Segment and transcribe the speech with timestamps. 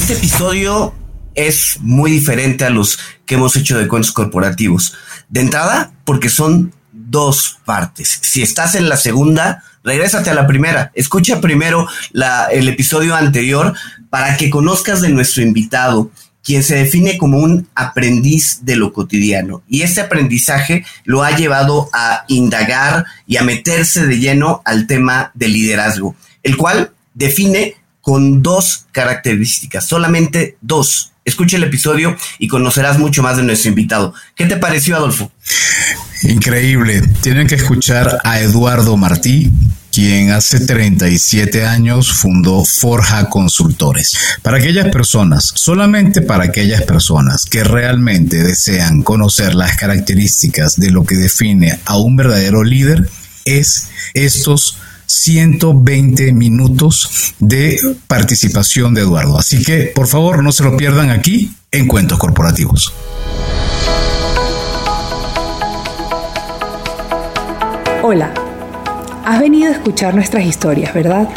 [0.00, 0.94] Este episodio
[1.34, 4.94] es muy diferente a los que hemos hecho de cuentos corporativos.
[5.28, 8.20] De entrada, porque son dos partes.
[8.22, 10.92] Si estás en la segunda, regrésate a la primera.
[10.94, 11.88] Escucha primero
[12.52, 13.74] el episodio anterior
[14.08, 16.12] para que conozcas de nuestro invitado,
[16.44, 19.62] quien se define como un aprendiz de lo cotidiano.
[19.68, 25.32] Y ese aprendizaje lo ha llevado a indagar y a meterse de lleno al tema
[25.34, 27.74] del liderazgo, el cual define
[28.08, 31.12] con dos características, solamente dos.
[31.26, 34.14] Escucha el episodio y conocerás mucho más de nuestro invitado.
[34.34, 35.30] ¿Qué te pareció, Adolfo?
[36.22, 37.02] Increíble.
[37.20, 39.52] Tienen que escuchar a Eduardo Martí,
[39.92, 44.16] quien hace 37 años fundó Forja Consultores.
[44.40, 51.04] Para aquellas personas, solamente para aquellas personas que realmente desean conocer las características de lo
[51.04, 53.06] que define a un verdadero líder,
[53.44, 59.38] es estos 120 minutos de participación de Eduardo.
[59.38, 62.92] Así que, por favor, no se lo pierdan aquí en Cuentos Corporativos.
[68.02, 68.32] Hola,
[69.24, 71.28] has venido a escuchar nuestras historias, ¿verdad?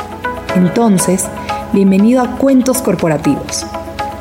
[0.56, 1.26] Entonces,
[1.74, 3.66] bienvenido a Cuentos Corporativos,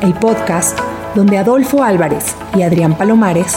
[0.00, 0.78] el podcast
[1.14, 3.56] donde Adolfo Álvarez y Adrián Palomares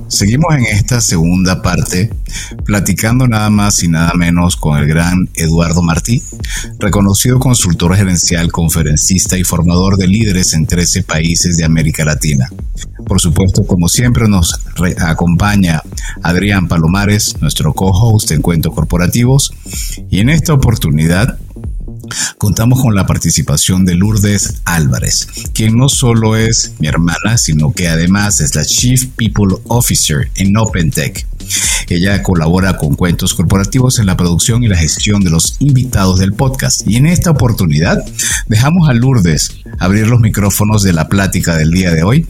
[0.11, 2.11] seguimos en esta segunda parte
[2.65, 6.21] platicando nada más y nada menos con el gran Eduardo Martí,
[6.79, 12.49] reconocido consultor gerencial, conferencista y formador de líderes en 13 países de América Latina.
[13.05, 14.59] Por supuesto, como siempre nos
[14.99, 15.81] acompaña
[16.21, 19.53] Adrián Palomares, nuestro co-host en Cuentos Corporativos,
[20.09, 21.39] y en esta oportunidad
[22.37, 27.87] contamos con la participación de Lourdes Álvarez, quien no solo es mi hermana, sino que
[27.87, 31.25] además es la Chief People Officer en OpenTech.
[31.89, 36.33] Ella colabora con Cuentos Corporativos en la producción y la gestión de los invitados del
[36.33, 36.87] podcast.
[36.87, 38.03] Y en esta oportunidad
[38.47, 42.27] dejamos a Lourdes abrir los micrófonos de la plática del día de hoy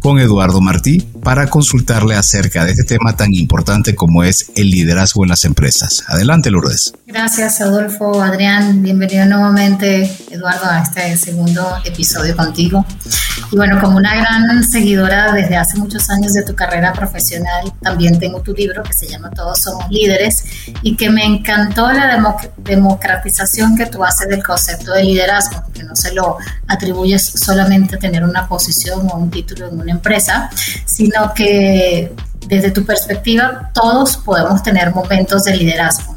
[0.00, 5.24] con Eduardo Martí para consultarle acerca de este tema tan importante como es el liderazgo
[5.24, 6.04] en las empresas.
[6.08, 6.94] Adelante, Lourdes.
[7.12, 8.82] Gracias, Adolfo, Adrián.
[8.82, 12.86] Bienvenido nuevamente, Eduardo, a este segundo episodio contigo.
[13.52, 18.18] Y bueno, como una gran seguidora desde hace muchos años de tu carrera profesional, también
[18.18, 20.42] tengo tu libro que se llama Todos somos líderes
[20.80, 22.18] y que me encantó la
[22.56, 27.98] democratización que tú haces del concepto de liderazgo, que no se lo atribuyes solamente a
[27.98, 30.48] tener una posición o un título en una empresa,
[30.86, 32.14] sino que
[32.46, 36.12] desde tu perspectiva todos podemos tener momentos de liderazgo.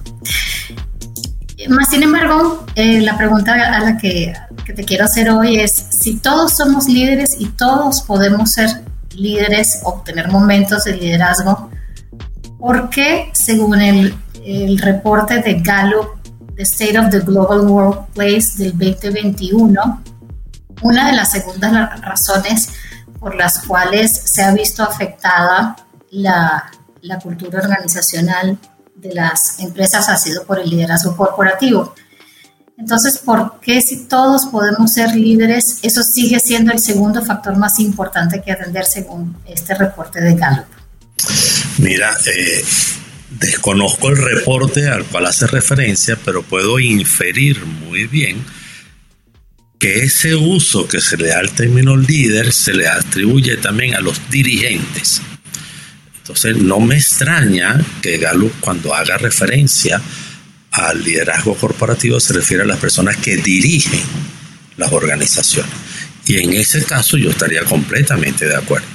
[1.70, 4.34] Más sin embargo, eh, la pregunta a la que,
[4.66, 8.70] que te quiero hacer hoy es, si todos somos líderes y todos podemos ser
[9.16, 11.70] líderes, obtener momentos de liderazgo,
[12.60, 14.16] ¿por qué, según el,
[14.46, 16.10] el reporte de Gallup,
[16.56, 20.04] The State of the Global Workplace del 2021,
[20.82, 22.70] una de las segundas razones
[23.20, 25.76] por las cuales se ha visto afectada
[26.12, 26.72] la,
[27.02, 28.58] la cultura organizacional
[28.96, 31.94] de las empresas ha sido por el liderazgo corporativo.
[32.78, 37.80] Entonces, ¿por qué si todos podemos ser líderes, eso sigue siendo el segundo factor más
[37.80, 40.66] importante que atender según este reporte de Gallup?
[41.78, 42.64] Mira, eh,
[43.40, 48.44] desconozco el reporte al cual hace referencia, pero puedo inferir muy bien
[49.80, 54.02] que ese uso que se le da al término líder se le atribuye también a
[54.02, 55.22] los dirigentes.
[56.26, 60.02] Entonces, no me extraña que Gallup cuando haga referencia
[60.72, 64.02] al liderazgo corporativo se refiere a las personas que dirigen
[64.76, 65.72] las organizaciones.
[66.26, 68.88] Y en ese caso yo estaría completamente de acuerdo.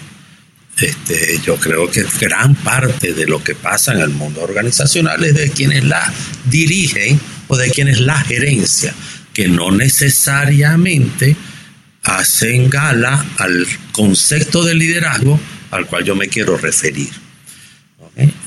[0.81, 5.35] Este, yo creo que gran parte de lo que pasa en el mundo organizacional es
[5.35, 6.12] de quienes la
[6.47, 8.93] dirigen o de quienes la gerencia,
[9.32, 11.37] que no necesariamente
[12.03, 15.38] hacen gala al concepto de liderazgo
[15.70, 17.11] al cual yo me quiero referir.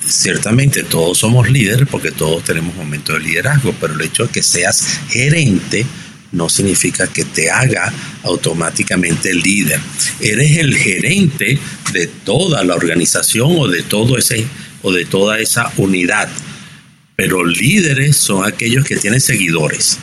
[0.05, 4.43] Ciertamente todos somos líderes porque todos tenemos momentos de liderazgo, pero el hecho de que
[4.43, 5.85] seas gerente
[6.33, 7.93] no significa que te haga
[8.23, 9.79] automáticamente líder.
[10.19, 11.57] Eres el gerente
[11.93, 14.45] de toda la organización o de todo ese
[14.81, 16.27] o de toda esa unidad.
[17.15, 19.99] Pero líderes son aquellos que tienen seguidores.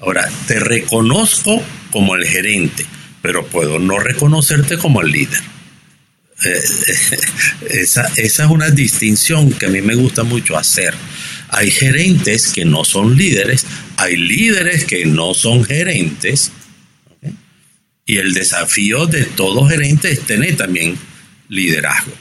[0.00, 2.84] Ahora, te reconozco como el gerente,
[3.22, 5.55] pero puedo no reconocerte como el líder.
[6.44, 6.60] Eh,
[7.70, 10.94] esa, esa es una distinción que a mí me gusta mucho hacer.
[11.48, 13.64] Hay gerentes que no son líderes,
[13.96, 16.50] hay líderes que no son gerentes,
[18.06, 20.96] y el desafío de todo gerente es tener también
[21.48, 22.12] liderazgo.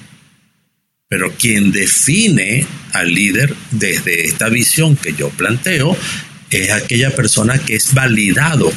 [1.08, 5.96] Pero quien define al líder desde esta visión que yo planteo
[6.50, 8.74] es aquella persona que es validado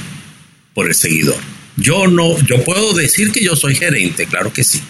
[0.74, 1.38] por el seguidor.
[1.76, 4.82] Yo no, yo puedo decir que yo soy gerente, claro que sí,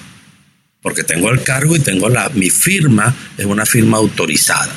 [0.89, 4.75] porque tengo el cargo y tengo la, mi firma es una firma autorizada.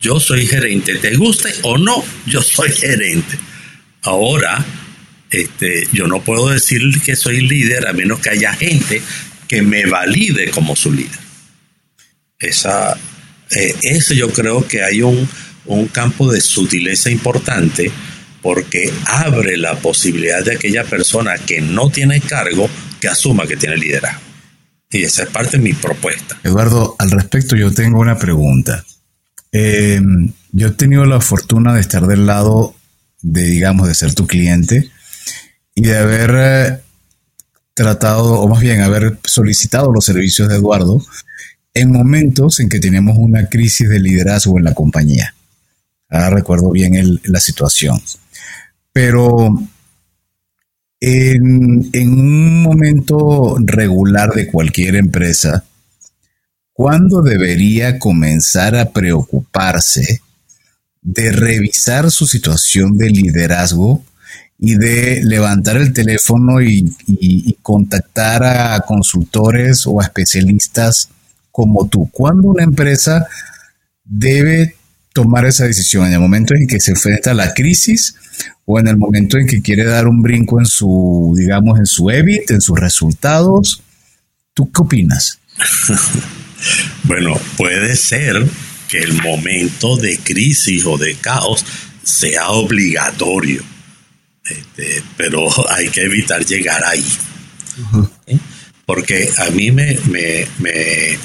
[0.00, 3.38] Yo soy gerente, te guste o no, yo soy gerente.
[4.00, 4.64] Ahora,
[5.30, 9.02] este, yo no puedo decir que soy líder a menos que haya gente
[9.46, 11.18] que me valide como su líder.
[12.38, 12.96] Esa,
[13.50, 15.28] eh, eso yo creo que hay un,
[15.66, 17.90] un campo de sutileza importante
[18.40, 23.76] porque abre la posibilidad de aquella persona que no tiene cargo que asuma que tiene
[23.76, 24.25] liderazgo.
[24.96, 26.38] Y esa es parte de mi propuesta.
[26.42, 28.82] Eduardo, al respecto yo tengo una pregunta.
[29.52, 30.00] Eh,
[30.52, 32.74] yo he tenido la fortuna de estar del lado
[33.20, 34.90] de, digamos, de ser tu cliente
[35.74, 36.80] y de haber eh,
[37.74, 41.04] tratado, o más bien haber solicitado los servicios de Eduardo
[41.74, 45.34] en momentos en que teníamos una crisis de liderazgo en la compañía.
[46.08, 48.00] Ahora recuerdo bien la situación.
[48.94, 49.62] Pero
[51.00, 55.64] en, un momento regular de cualquier empresa,
[56.72, 60.20] ¿cuándo debería comenzar a preocuparse
[61.02, 64.04] de revisar su situación de liderazgo
[64.58, 66.94] y de levantar el teléfono y,
[67.62, 71.08] contactar a consultores o a especialistas
[71.50, 72.08] como tú.
[72.12, 73.26] ¿Cuándo una empresa
[74.04, 74.75] debe
[75.16, 76.06] tomar esa decisión?
[76.06, 78.14] ¿En el momento en que se enfrenta a la crisis
[78.66, 82.10] o en el momento en que quiere dar un brinco en su, digamos, en su
[82.10, 83.82] EBIT, en sus resultados?
[84.52, 85.38] ¿Tú qué opinas?
[87.04, 88.46] bueno, puede ser
[88.88, 91.64] que el momento de crisis o de caos
[92.04, 93.64] sea obligatorio
[94.48, 97.06] este, pero hay que evitar llegar ahí.
[98.84, 101.18] Porque a mí me, me,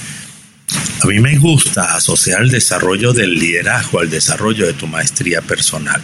[1.01, 6.01] a mí me gusta asociar el desarrollo del liderazgo al desarrollo de tu maestría personal.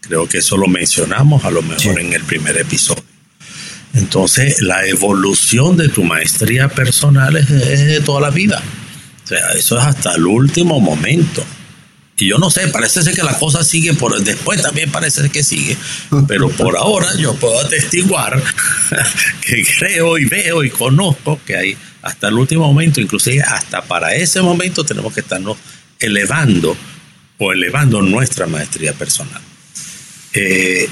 [0.00, 3.04] Creo que eso lo mencionamos a lo mejor en el primer episodio.
[3.94, 8.60] Entonces, la evolución de tu maestría personal es, es de toda la vida.
[9.24, 11.44] O sea, eso es hasta el último momento.
[12.16, 15.30] Y yo no sé, parece ser que la cosa sigue por después también parece ser
[15.30, 15.76] que sigue,
[16.28, 18.40] pero por ahora yo puedo atestiguar
[19.40, 24.14] que creo y veo y conozco que hay hasta el último momento, inclusive hasta para
[24.14, 25.56] ese momento tenemos que estarnos
[25.98, 26.76] elevando
[27.38, 29.42] o elevando nuestra maestría personal.
[30.32, 30.88] Eh,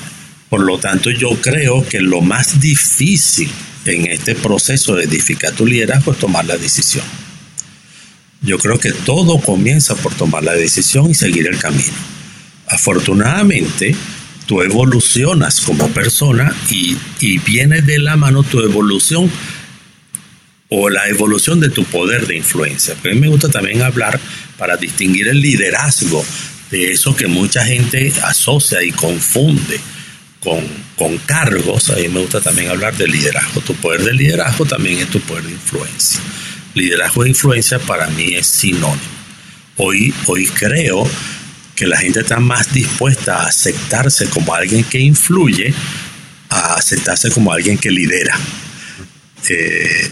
[0.49, 3.51] por lo tanto, yo creo que lo más difícil
[3.85, 7.05] en este proceso de edificar tu liderazgo es tomar la decisión
[8.43, 11.95] yo creo que todo comienza por tomar la decisión y seguir el camino.
[12.69, 13.95] Afortunadamente,
[14.47, 19.31] tú evolucionas como persona y, y viene de la mano tu evolución
[20.75, 22.95] o la evolución de tu poder de influencia.
[22.95, 24.19] a mí me gusta también hablar
[24.57, 26.25] para distinguir el liderazgo
[26.71, 29.79] de eso que mucha gente asocia y confunde
[30.41, 30.65] con,
[30.97, 31.91] con cargos.
[31.91, 33.61] A mí me gusta también hablar de liderazgo.
[33.61, 36.21] Tu poder de liderazgo también es tu poder de influencia
[36.75, 39.01] liderazgo de influencia para mí es sinónimo.
[39.77, 41.09] Hoy, hoy creo
[41.75, 45.75] que la gente está más dispuesta a aceptarse como alguien que influye
[46.51, 48.39] a aceptarse como alguien que lidera.
[49.49, 50.11] Eh,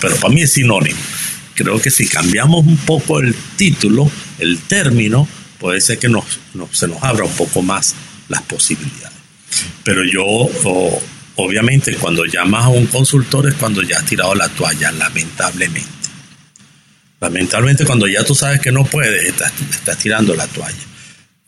[0.00, 0.98] pero para mí es sinónimo.
[1.54, 6.24] Creo que si cambiamos un poco el título, el término, puede ser que nos,
[6.72, 7.94] se nos abra un poco más
[8.28, 9.18] las posibilidades.
[9.84, 10.24] Pero yo,
[11.36, 16.00] obviamente, cuando llamas a un consultor es cuando ya has tirado la toalla, lamentablemente.
[17.20, 20.78] Lamentablemente cuando ya tú sabes que no puedes, estás, tirando la toalla.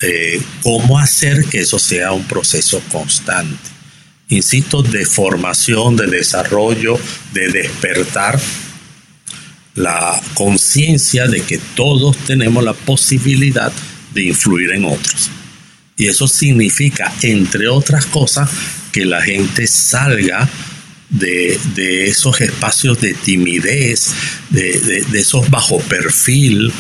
[0.01, 3.57] Eh, ¿Cómo hacer que eso sea un proceso constante?
[4.33, 6.99] Insisto, de formación, de desarrollo,
[7.35, 8.41] de despertar
[9.75, 13.71] la conciencia de que todos tenemos la posibilidad
[14.15, 15.31] de influir en otros.
[15.99, 18.49] Y eso significa, entre otras cosas,
[18.91, 20.49] que la gente salga
[21.11, 24.15] de, esos espacios de timidez,
[24.49, 26.73] de, esos bajo perfil.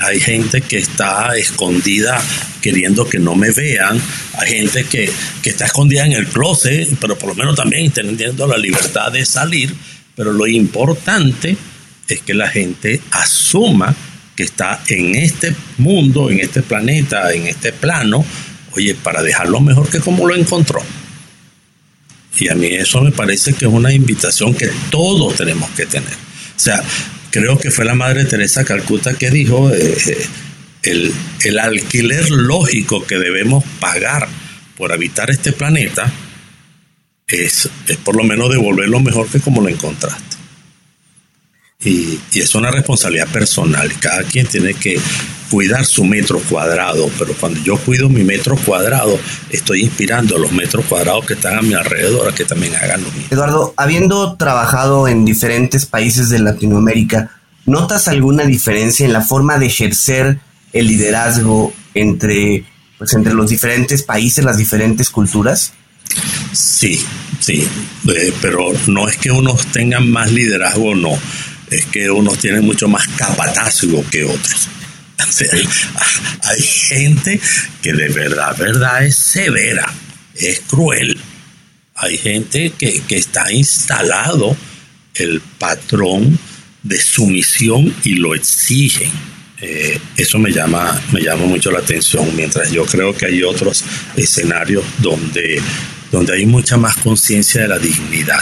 [0.00, 2.20] Hay gente que está escondida
[2.60, 4.00] queriendo que no me vean.
[4.38, 5.10] Hay gente que,
[5.42, 9.24] que está escondida en el closet, pero por lo menos también teniendo la libertad de
[9.24, 9.74] salir.
[10.16, 11.56] Pero lo importante
[12.08, 13.94] es que la gente asuma
[14.34, 18.24] que está en este mundo, en este planeta, en este plano,
[18.72, 20.82] oye, para dejarlo mejor que como lo encontró.
[22.38, 26.12] Y a mí eso me parece que es una invitación que todos tenemos que tener.
[26.12, 26.82] O sea,
[27.30, 30.26] creo que fue la Madre Teresa Calcuta que dijo eh, eh,
[30.82, 31.12] el,
[31.44, 34.28] el alquiler lógico que debemos pagar
[34.76, 36.10] por habitar este planeta
[37.26, 40.29] es, es por lo menos devolverlo mejor que como lo encontraste.
[41.82, 43.90] Y, y, es una responsabilidad personal.
[44.00, 45.00] Cada quien tiene que
[45.50, 49.18] cuidar su metro cuadrado, pero cuando yo cuido mi metro cuadrado,
[49.50, 53.02] estoy inspirando a los metros cuadrados que están a mi alrededor a que también hagan
[53.02, 53.28] lo mismo.
[53.30, 57.32] Eduardo, habiendo trabajado en diferentes países de Latinoamérica,
[57.66, 60.38] ¿notas alguna diferencia en la forma de ejercer
[60.72, 62.64] el liderazgo entre,
[62.96, 65.72] pues, entre los diferentes países, las diferentes culturas?
[66.52, 67.04] Sí,
[67.40, 67.66] sí,
[68.08, 71.18] eh, pero no es que unos tengan más liderazgo o no
[71.70, 74.68] es que unos tienen mucho más capatazgo que otros.
[76.42, 77.40] hay gente
[77.82, 79.86] que de verdad, verdad es severa,
[80.34, 81.18] es cruel.
[81.94, 84.56] Hay gente que, que está instalado
[85.14, 86.38] el patrón
[86.82, 89.10] de sumisión y lo exigen.
[89.60, 93.84] Eh, eso me llama, me llama mucho la atención, mientras yo creo que hay otros
[94.16, 95.60] escenarios donde,
[96.10, 98.40] donde hay mucha más conciencia de la dignidad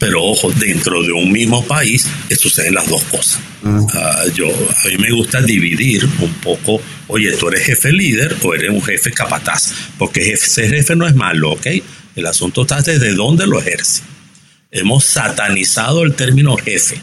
[0.00, 3.38] pero ojo, dentro de un mismo país suceden las dos cosas.
[3.62, 8.54] Uh, yo, a mí me gusta dividir un poco, oye, tú eres jefe líder o
[8.54, 11.66] eres un jefe capataz, porque jefe, ser jefe no es malo, ¿ok?
[12.16, 14.02] El asunto está desde dónde lo ejerce.
[14.70, 16.98] Hemos satanizado el término jefe,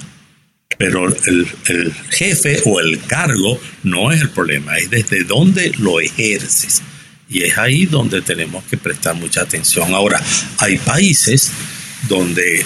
[0.79, 5.99] pero el, el jefe o el cargo no es el problema, es desde dónde lo
[5.99, 6.81] ejerces.
[7.29, 9.93] Y es ahí donde tenemos que prestar mucha atención.
[9.93, 10.19] Ahora,
[10.57, 11.51] hay países
[12.07, 12.65] donde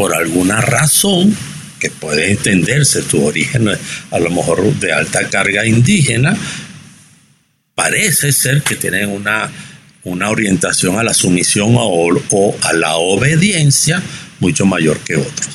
[0.00, 1.36] por alguna razón
[1.78, 3.68] que puede entenderse tu origen
[4.10, 6.34] a lo mejor de alta carga indígena,
[7.74, 9.50] parece ser que tienen una,
[10.04, 14.02] una orientación a la sumisión o, o a la obediencia
[14.38, 15.50] mucho mayor que otros.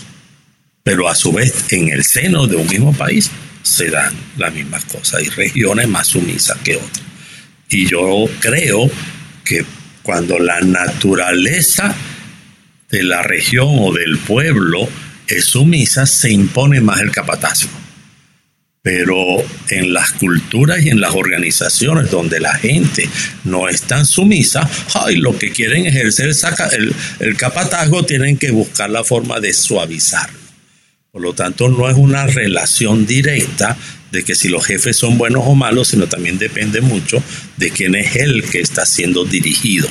[0.83, 3.31] Pero a su vez, en el seno de un mismo país
[3.63, 5.21] se dan las mismas cosas.
[5.21, 7.01] Hay regiones más sumisas que otras.
[7.67, 8.91] Y yo creo
[9.43, 9.65] que
[10.03, 11.95] cuando la naturaleza
[12.95, 14.87] de la región o del pueblo
[15.27, 17.77] es sumisa, se impone más el capatazgo.
[18.81, 19.19] Pero
[19.69, 23.09] en las culturas y en las organizaciones donde la gente
[23.43, 26.31] no es tan sumisa, ay, lo que quieren ejercer
[26.71, 30.39] el, el capatazgo tienen que buscar la forma de suavizarlo.
[31.11, 33.75] Por lo tanto, no es una relación directa
[34.13, 37.21] de que si los jefes son buenos o malos, sino también depende mucho
[37.57, 39.89] de quién es el que está siendo dirigido,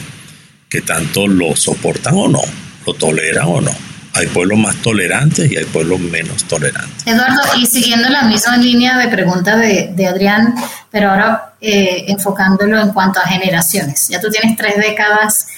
[0.71, 3.71] que tanto lo soportan o no lo toleran o no.
[4.17, 7.05] Hay pueblos más tolerantes y hay pueblos menos tolerantes.
[7.05, 10.55] Eduardo, y siguiendo la misma línea de pregunta de, de Adrián,
[10.91, 14.09] pero ahora eh, enfocándolo en cuanto a generaciones.
[14.09, 15.49] Ya tú tienes tres décadas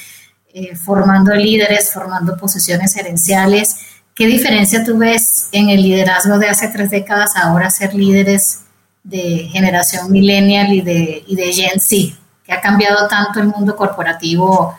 [0.55, 3.77] eh, formando líderes, formando posiciones gerenciales.
[4.15, 8.61] ¿Qué diferencia tú ves en el liderazgo de hace tres décadas ahora ser líderes
[9.03, 12.17] de generación millennial y de, y de Gen Z?
[12.47, 14.77] que ha cambiado tanto el mundo corporativo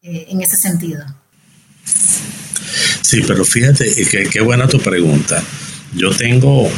[0.00, 1.04] eh, en ese sentido?
[3.02, 5.42] Sí, pero fíjate que qué buena tu pregunta.
[5.94, 6.70] Yo tengo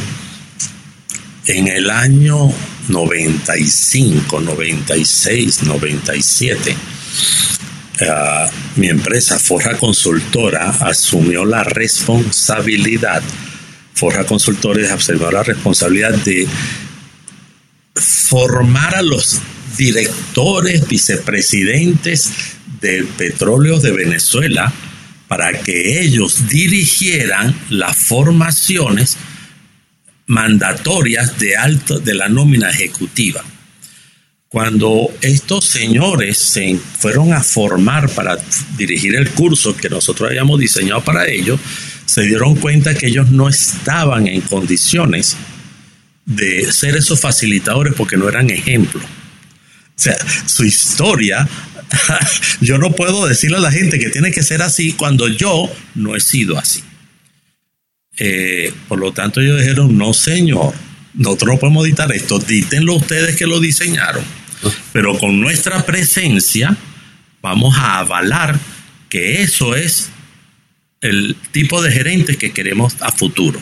[1.45, 2.51] en el año
[2.89, 6.75] 95, 96, 97,
[8.75, 13.23] mi empresa Forja Consultora asumió la responsabilidad,
[13.93, 16.47] Forja Consultores asumió la responsabilidad de
[17.95, 19.39] formar a los
[19.77, 22.31] directores, vicepresidentes
[22.81, 24.73] de petróleo de Venezuela
[25.27, 29.17] para que ellos dirigieran las formaciones
[30.27, 33.43] mandatorias de alto de la nómina ejecutiva.
[34.47, 38.37] Cuando estos señores se fueron a formar para
[38.77, 41.59] dirigir el curso que nosotros habíamos diseñado para ellos,
[42.05, 45.35] se dieron cuenta que ellos no estaban en condiciones
[46.25, 49.01] de ser esos facilitadores porque no eran ejemplo.
[49.95, 51.47] Sea, su historia
[52.61, 56.15] yo no puedo decirle a la gente que tiene que ser así cuando yo no
[56.15, 56.83] he sido así.
[58.17, 60.73] Eh, por lo tanto, ellos dijeron, no señor,
[61.13, 64.23] nosotros no podemos editar esto, dítenlo ustedes que lo diseñaron,
[64.93, 66.75] pero con nuestra presencia
[67.41, 68.57] vamos a avalar
[69.09, 70.09] que eso es
[71.01, 73.61] el tipo de gerente que queremos a futuro.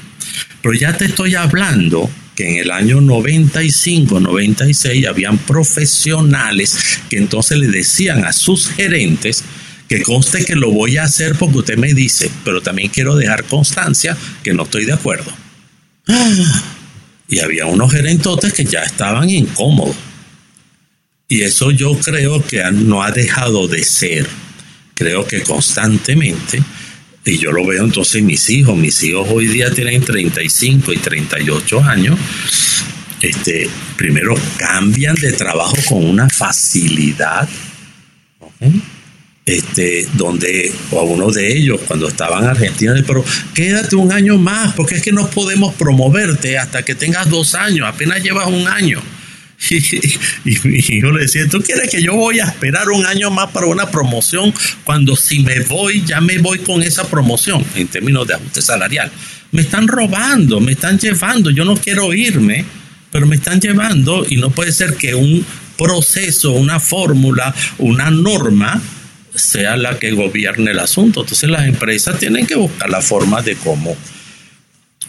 [0.61, 7.57] Pero ya te estoy hablando que en el año 95, 96 habían profesionales que entonces
[7.57, 9.43] le decían a sus gerentes
[9.87, 13.43] que conste que lo voy a hacer porque usted me dice, pero también quiero dejar
[13.43, 15.31] constancia que no estoy de acuerdo.
[17.27, 19.95] Y había unos gerentotes que ya estaban incómodos.
[21.27, 24.27] Y eso yo creo que no ha dejado de ser
[24.93, 26.61] creo que constantemente,
[27.25, 30.97] y yo lo veo entonces en mis hijos, mis hijos hoy día tienen 35 y
[30.97, 32.19] 38 años,
[33.21, 37.47] este, primero cambian de trabajo con una facilidad,
[39.45, 44.73] este, donde a uno de ellos cuando estaba en Argentina, pero quédate un año más,
[44.73, 49.01] porque es que no podemos promoverte hasta que tengas dos años, apenas llevas un año.
[50.45, 53.67] Y, yo le decía, ¿tú quieres que yo voy a esperar un año más para
[53.67, 54.53] una promoción
[54.83, 59.11] cuando si me voy, ya me voy con esa promoción en términos de ajuste salarial?
[59.51, 62.65] Me están robando, me están llevando, yo no quiero irme,
[63.11, 65.45] pero me están llevando y no puede ser que un
[65.77, 68.81] proceso, una fórmula, una norma
[69.35, 71.21] sea la que gobierne el asunto.
[71.21, 73.95] Entonces las empresas tienen que buscar la forma de cómo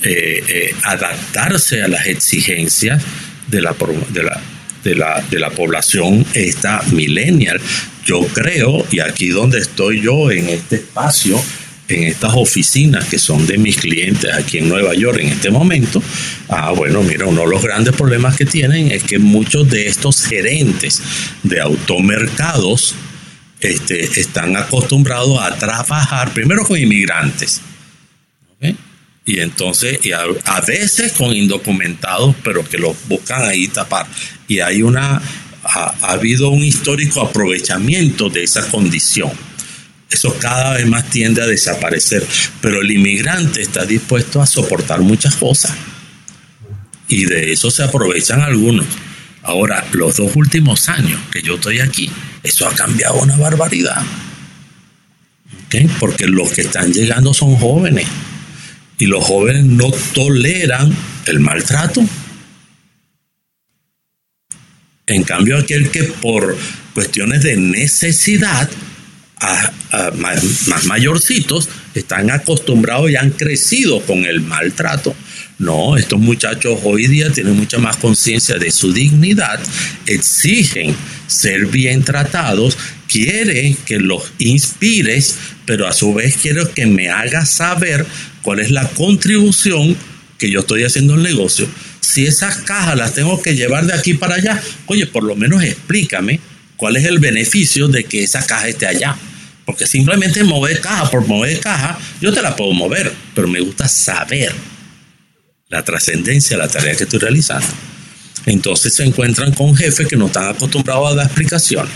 [0.02, 3.02] eh, eh, adaptarse a las exigencias
[3.49, 3.75] de la,
[4.11, 4.41] de la,
[4.83, 7.61] de la, de la población esta millennial.
[8.05, 11.43] Yo creo, y aquí donde estoy yo en este espacio,
[11.89, 16.03] en estas oficinas que son de mis clientes aquí en Nueva York en este momento,
[16.49, 20.23] ah, bueno, mira, uno de los grandes problemas que tienen es que muchos de estos
[20.25, 21.03] gerentes
[21.43, 22.95] de automercados
[23.61, 27.61] este, están acostumbrados a trabajar primero con inmigrantes.
[29.26, 30.00] Y entonces,
[30.45, 34.07] a, veces con indocumentados, pero que los buscan ahí tapar.
[34.49, 35.23] Y hay una,
[35.62, 39.31] ha, habido un histórico aprovechamiento de esa condición.
[40.11, 42.26] Eso cada vez más tiende a desaparecer.
[42.61, 45.73] Pero el inmigrante está dispuesto a soportar muchas cosas.
[47.09, 48.87] Y de eso se aprovechan algunos.
[49.43, 52.11] Ahora, los dos últimos años que yo estoy aquí,
[52.43, 54.02] eso ha cambiado una barbaridad.
[55.99, 58.07] Porque los que están llegando son jóvenes
[58.99, 60.95] y los jóvenes no toleran
[61.27, 62.05] el maltrato.
[65.07, 66.57] En cambio, aquel que por
[66.95, 68.71] cuestiones de necesidad,
[70.17, 75.15] más, mayorcitos, están acostumbrados y han crecido con el maltrato.
[75.59, 79.61] No, estos muchachos hoy día tienen mucha más conciencia de su dignidad,
[80.07, 82.76] exigen ser bien tratados,
[83.08, 85.36] quieren que los inspires,
[85.67, 88.06] pero a su vez quiero que me hagas saber
[88.43, 89.97] cuál es la contribución
[90.38, 91.69] que yo estoy haciendo al negocio.
[92.00, 95.62] Si esas cajas las tengo que llevar de aquí para allá, oye, por lo menos
[95.62, 96.40] explícame
[96.76, 99.17] cuál es el beneficio de que esa caja esté allá.
[99.64, 103.88] Porque simplemente mover caja por mover caja, yo te la puedo mover, pero me gusta
[103.88, 104.52] saber
[105.69, 107.67] la trascendencia de la tarea que estoy realizando.
[108.47, 111.93] Entonces se encuentran con jefes que no están acostumbrados a dar explicaciones.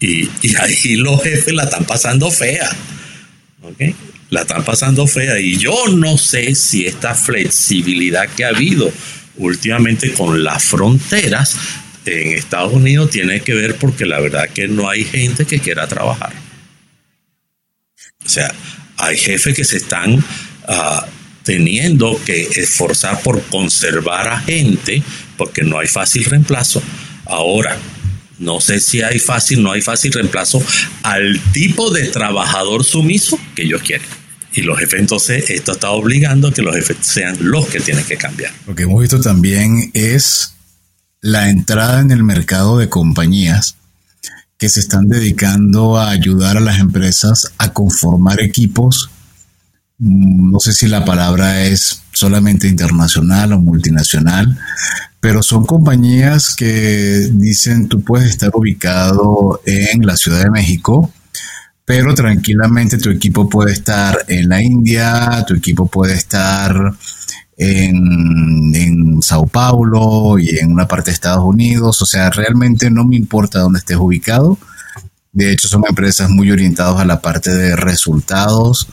[0.00, 0.28] Y,
[0.60, 2.70] ahí los jefes la están pasando fea.
[4.30, 8.92] la están pasando fea y yo no sé si esta flexibilidad que ha habido
[9.36, 11.56] últimamente con las fronteras
[12.04, 15.86] en Estados Unidos tiene que ver porque la verdad que no hay gente que quiera
[15.86, 16.32] trabajar.
[18.24, 18.52] O sea,
[18.96, 20.22] hay jefes que se están
[20.66, 21.06] ah,
[21.44, 25.02] teniendo que esforzar por conservar a gente
[25.36, 26.82] porque no hay fácil reemplazo.
[27.26, 27.76] Ahora,
[28.38, 30.62] no sé si hay fácil, no hay fácil reemplazo
[31.02, 34.06] al tipo de trabajador sumiso que ellos quieren.
[34.52, 38.04] Y los jefes, entonces, esto está obligando a que los jefes sean los que tienen
[38.04, 38.52] que cambiar.
[38.66, 40.54] Lo que hemos visto también es
[41.20, 43.76] la entrada en el mercado de compañías
[44.56, 49.10] que se están dedicando a ayudar a las empresas a conformar equipos.
[49.98, 54.58] Mm, no sé si la palabra es solamente internacional o multinacional,
[55.20, 61.12] pero son compañías que dicen tú puedes estar ubicado en la Ciudad de México,
[61.84, 66.94] pero tranquilamente tu equipo puede estar en la India, tu equipo puede estar
[67.56, 73.04] en, en, Sao Paulo y en una parte de Estados Unidos, o sea, realmente no
[73.04, 74.58] me importa dónde estés ubicado.
[75.32, 78.88] De hecho, son empresas muy orientadas a la parte de resultados,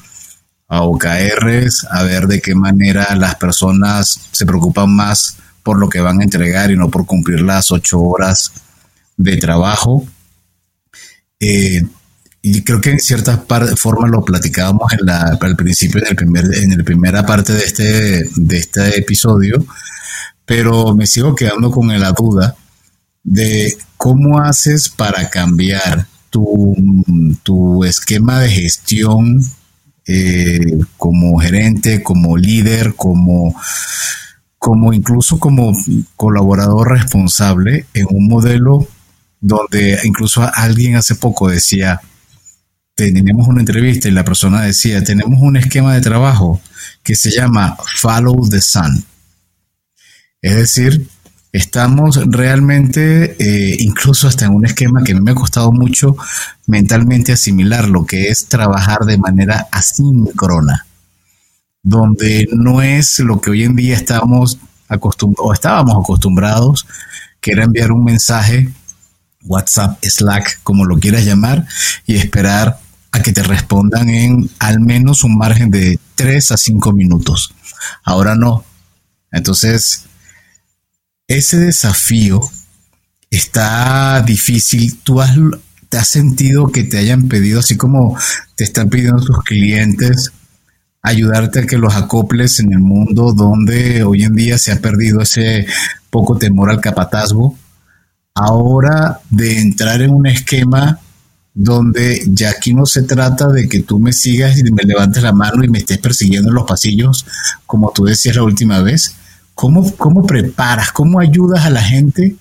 [0.68, 6.00] a OKRs, a ver de qué manera las personas se preocupan más por lo que
[6.00, 8.52] van a entregar y no por cumplir las ocho horas
[9.18, 10.06] de trabajo.
[11.40, 11.84] Eh,
[12.42, 13.44] y creo que en cierta
[13.76, 17.64] forma lo platicábamos en la, al principio, en, el primer, en la primera parte de
[17.64, 19.66] este, de este episodio,
[20.46, 22.56] pero me sigo quedando con la duda
[23.24, 26.76] de cómo haces para cambiar tu,
[27.42, 29.42] tu esquema de gestión
[30.08, 30.60] eh,
[30.98, 33.56] como gerente, como líder, como,
[34.58, 35.74] como incluso como
[36.16, 38.88] colaborador responsable en un modelo
[39.42, 42.02] donde incluso alguien hace poco decía,
[42.96, 46.62] teníamos una entrevista y la persona decía, tenemos un esquema de trabajo
[47.04, 49.04] que se llama Follow the Sun.
[50.42, 51.08] Es decir,
[51.56, 56.18] Estamos realmente, eh, incluso hasta en un esquema que a me ha costado mucho
[56.68, 60.86] mentalmente asimilar, lo que es trabajar de manera asíncrona,
[61.82, 64.58] donde no es lo que hoy en día estamos
[64.90, 66.88] acostumbrados o estábamos acostumbrados,
[67.40, 68.70] que era enviar un mensaje,
[69.46, 71.66] WhatsApp, Slack, como lo quieras llamar,
[72.06, 72.82] y esperar
[73.14, 77.56] a que te respondan en al menos un margen de 3 a 5 minutos.
[78.04, 78.66] Ahora no.
[79.32, 80.06] Entonces,
[81.28, 82.42] ese desafío
[83.30, 84.98] está difícil.
[85.04, 85.36] ¿Tú has,
[85.90, 88.18] te has sentido que te hayan pedido, así como
[88.56, 90.32] te están pidiendo tus clientes,
[91.02, 95.22] ayudarte a que los acoples en el mundo donde hoy en día se ha perdido
[95.22, 95.66] ese
[96.10, 97.58] poco temor al capatazgo?
[98.34, 101.00] Ahora de entrar en un esquema
[101.54, 105.32] donde ya aquí no se trata de que tú me sigas y me levantes la
[105.32, 107.26] mano y me estés persiguiendo en los pasillos,
[107.66, 109.16] como tú decías la última vez,
[109.56, 112.36] ¿Cómo, ¿Cómo preparas, cómo ayudas a la gente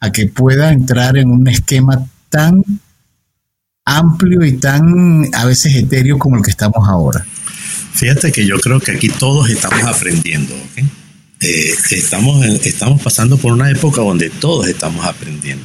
[0.00, 2.62] a que pueda entrar en un esquema tan
[3.86, 7.26] amplio y tan a veces etéreo como el que estamos ahora?
[7.94, 10.54] Fíjate que yo creo que aquí todos estamos aprendiendo.
[11.40, 15.64] Eh, estamos, estamos pasando por una época donde todos estamos aprendiendo.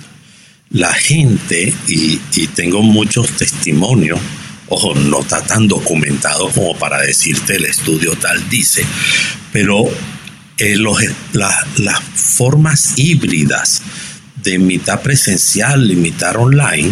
[0.69, 4.19] La gente, y, y tengo muchos testimonios,
[4.69, 8.83] ojo, no está tan documentado como para decirte el estudio tal dice,
[9.51, 9.85] pero
[10.65, 13.81] eh, las formas híbridas
[14.41, 16.89] de mitad presencial y mitad online,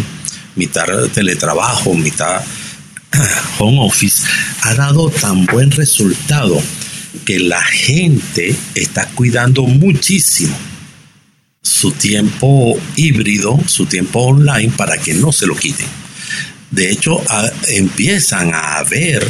[0.56, 2.42] mitad teletrabajo, mitad
[3.58, 4.24] home office,
[4.60, 6.62] ha dado tan buen resultado
[7.24, 10.54] que la gente está cuidando muchísimo
[11.62, 15.86] su tiempo híbrido, su tiempo online, para que no se lo quiten.
[16.70, 17.22] De hecho,
[17.68, 19.26] empiezan a haber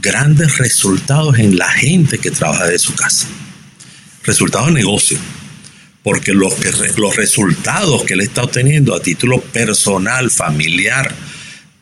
[0.00, 3.26] grandes resultados en la gente que trabaja de su casa
[4.24, 5.18] resultados de negocio.
[6.02, 6.54] Porque los,
[6.96, 11.14] los resultados que él está obteniendo a título personal, familiar,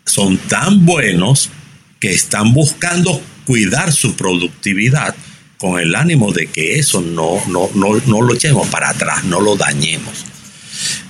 [0.05, 1.51] son tan buenos
[1.99, 5.15] que están buscando cuidar su productividad
[5.59, 9.57] con el ánimo de que eso no, no, no, lo echemos para atrás, no lo
[9.57, 10.25] dañemos.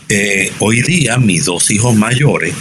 [0.09, 2.53] Eh, hoy día mis dos hijos mayores,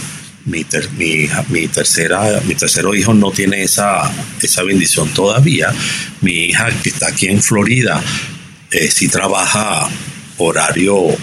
[0.44, 0.64] mi,
[0.96, 5.72] mi, mi, tercera, mi tercero hijo no tiene esa, esa bendición todavía.
[6.20, 8.02] Mi hija que está aquí en Florida
[8.70, 9.88] eh, si trabaja
[10.38, 11.16] horario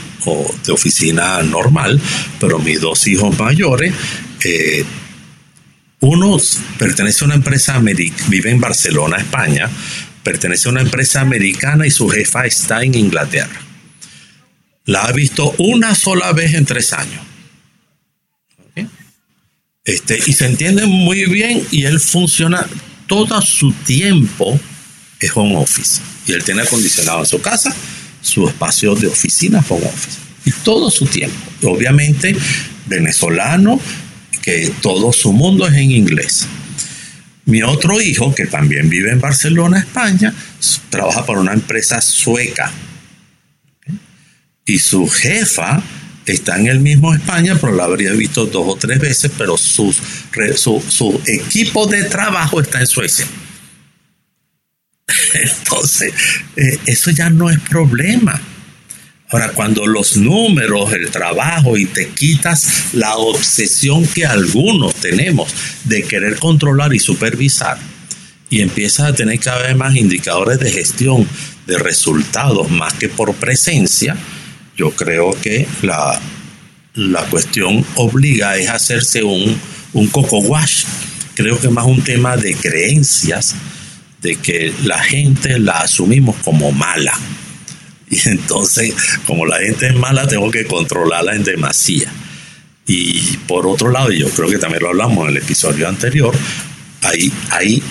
[0.65, 2.01] de oficina normal,
[2.39, 3.93] pero mis dos hijos mayores,
[4.43, 4.83] eh,
[6.01, 6.37] uno
[6.77, 9.69] pertenece a una empresa vive en Barcelona, España,
[10.23, 13.61] pertenece a una empresa americana y su jefa está en Inglaterra.
[14.85, 17.21] La ha visto una sola vez en tres años.
[19.85, 22.67] Este, y se entiende muy bien y él funciona
[23.07, 24.59] todo su tiempo
[25.21, 27.73] es home office y él tiene acondicionado en su casa
[28.21, 31.37] su espacio de oficina home office y todo su tiempo.
[31.63, 32.35] Obviamente,
[32.85, 33.79] venezolano,
[34.41, 36.47] que todo su mundo es en inglés.
[37.45, 40.33] Mi otro hijo, que también vive en Barcelona, España,
[40.89, 42.71] trabaja para una empresa sueca.
[44.65, 45.81] Y su jefa
[46.25, 49.93] está en el mismo España, pero la habría visto dos o tres veces, pero su,
[49.93, 53.25] su equipo de trabajo está en Suecia.
[55.33, 56.13] Entonces,
[56.55, 58.41] eh, eso ya no es problema.
[59.29, 66.03] Ahora, cuando los números, el trabajo y te quitas la obsesión que algunos tenemos de
[66.03, 67.77] querer controlar y supervisar,
[68.49, 71.27] y empiezas a tener cada vez más indicadores de gestión
[71.65, 74.15] de resultados más que por presencia,
[74.77, 76.17] yo creo que la,
[76.93, 79.59] la cuestión obliga es hacerse un,
[79.91, 80.85] un coco wash.
[81.35, 83.55] Creo que más un tema de creencias
[84.27, 87.13] de que la gente la asumimos como mala.
[88.09, 88.93] Y entonces,
[89.25, 92.09] como la gente es mala, tengo que controlarla en demasía.
[92.85, 96.33] Y por otro lado, yo creo que también lo hablamos en el episodio anterior,
[97.01, 97.83] ahí, ahí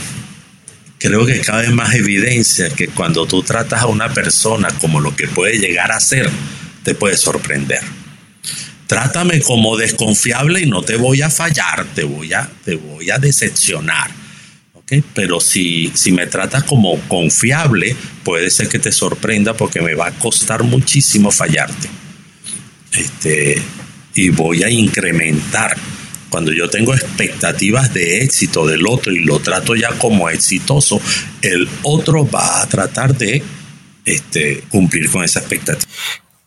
[0.98, 5.28] creo que vez más evidencia que cuando tú tratas a una persona como lo que
[5.28, 6.30] puede llegar a ser,
[6.82, 7.82] te puede sorprender.
[8.86, 13.18] Trátame como desconfiable y no te voy a fallar, te voy a, te voy a
[13.18, 14.25] decepcionar
[15.14, 20.08] pero si, si me tratas como confiable, puede ser que te sorprenda porque me va
[20.08, 21.88] a costar muchísimo fallarte.
[22.92, 23.60] Este,
[24.14, 25.76] y voy a incrementar.
[26.28, 31.00] Cuando yo tengo expectativas de éxito del otro y lo trato ya como exitoso,
[31.40, 33.42] el otro va a tratar de
[34.04, 35.90] este, cumplir con esa expectativa.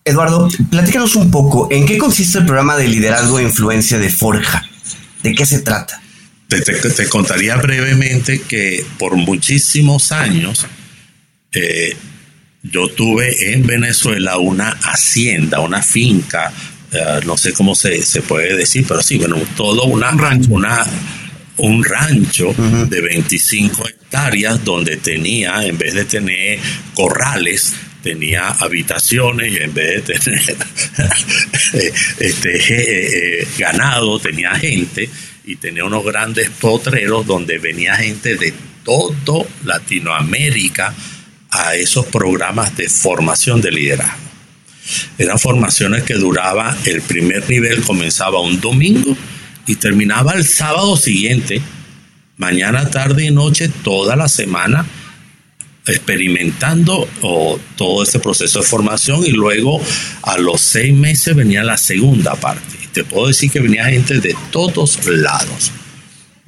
[0.05, 4.67] Eduardo, platícanos un poco, ¿en qué consiste el programa de liderazgo e influencia de Forja?
[5.23, 6.01] ¿De qué se trata?
[6.49, 10.65] Te, contaría brevemente que por muchísimos años,
[11.51, 11.95] eh,
[12.63, 16.51] yo tuve en Venezuela una hacienda, una finca,
[16.91, 20.53] eh, no sé cómo se, se, puede decir, pero sí, bueno, todo una, un rancho,
[20.53, 20.85] una,
[21.57, 22.55] un rancho
[22.87, 26.57] de 25 hectáreas donde tenía, en vez de tener
[26.95, 30.57] corrales, tenía habitaciones y en vez de tener
[31.73, 35.09] este, eh, eh, ganado, tenía gente
[35.45, 38.53] y tenía unos grandes potreros donde venía gente de
[38.83, 40.93] todo Latinoamérica
[41.51, 44.29] a esos programas de formación de liderazgo.
[45.17, 49.15] Eran formaciones que duraban, el primer nivel comenzaba un domingo
[49.67, 51.61] y terminaba el sábado siguiente,
[52.37, 54.85] mañana, tarde y noche, toda la semana,
[55.89, 57.07] experimentando
[57.75, 59.81] todo ese proceso de formación y luego
[60.23, 62.77] a los seis meses venía la segunda parte.
[62.83, 65.71] Y te puedo decir que venía gente de todos lados.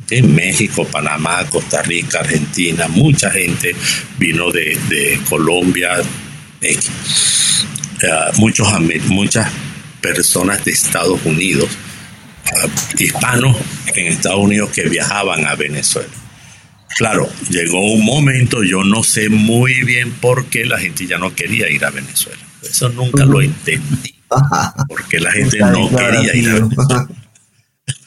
[0.08, 3.74] De México, Panamá, Costa Rica, Argentina, mucha gente
[4.18, 6.02] vino de, Colombia,
[6.62, 6.78] eh,
[8.36, 8.68] muchos,
[9.06, 9.48] muchas
[10.02, 11.70] personas de Estados Unidos,
[12.46, 13.56] eh, hispanos
[13.96, 16.21] en Estados Unidos que viajaban a Venezuela.
[16.98, 21.34] Claro, llegó un momento, yo no sé muy bien por qué la gente ya no
[21.36, 22.42] quería ir a Venezuela.
[22.62, 24.16] Eso nunca lo entendí.
[24.88, 27.08] Porque la gente no quería ir a Venezuela.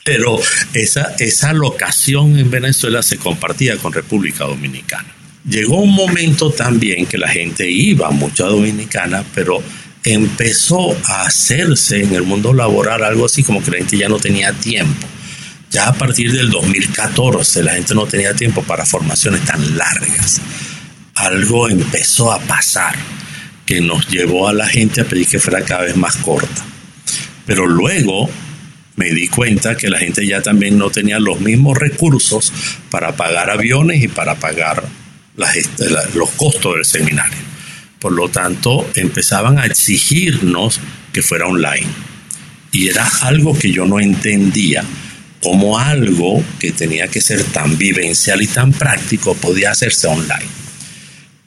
[0.04, 0.38] Pero
[0.74, 5.08] esa, esa locación en Venezuela se compartía con República Dominicana.
[5.48, 9.62] Llegó un momento también que la gente iba mucho a Dominicana, pero
[10.04, 14.18] empezó a hacerse en el mundo laboral algo así como que la gente ya no
[14.18, 15.06] tenía tiempo
[15.74, 20.40] ya a partir del 2014 la gente no tenía tiempo para formaciones tan largas.
[21.16, 22.94] Algo empezó a pasar
[23.66, 26.64] que nos llevó a la gente a pedir que fuera cada vez más corta.
[27.44, 28.30] Pero luego
[28.94, 32.52] me di cuenta que la gente ya también no tenía los mismos recursos
[32.88, 34.84] para pagar aviones y para pagar
[36.14, 37.38] los costos del seminario.
[37.98, 40.78] Por lo tanto, empezaban a exigirnos
[41.12, 41.88] que fuera online.
[42.70, 44.84] Y era algo que yo no entendía
[45.44, 50.48] como algo que tenía que ser tan vivencial y tan práctico podía hacerse online.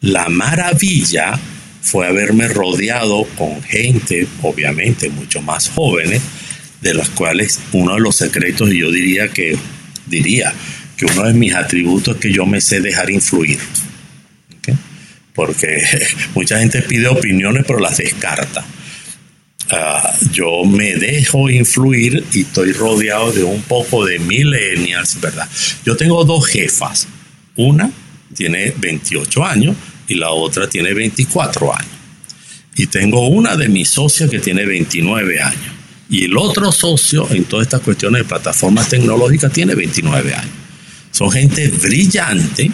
[0.02, 1.34] La maravilla
[1.82, 6.22] fue haberme rodeado con gente, obviamente mucho más jóvenes,
[6.80, 9.58] de las cuales uno de los secretos, y yo diría que,
[10.06, 10.54] diría
[10.96, 13.58] que uno de mis atributos es que yo me sé dejar influir.
[15.34, 15.82] Porque
[16.36, 18.64] mucha gente pide opiniones pero las descarta.
[19.70, 25.48] Ah, yo me dejo influir y estoy rodeado de un poco de millennials, ¿verdad?
[25.86, 27.08] Yo tengo dos jefas.
[27.58, 27.92] Una
[28.36, 29.76] tiene 28 años
[30.08, 31.92] y la otra tiene 24 años.
[32.76, 35.74] Y tengo una de mis socios que tiene 29 años.
[36.10, 40.52] Y el otro socio en todas estas cuestiones de plataformas tecnológicas tiene 29 años.
[41.12, 42.72] Son gente brillante,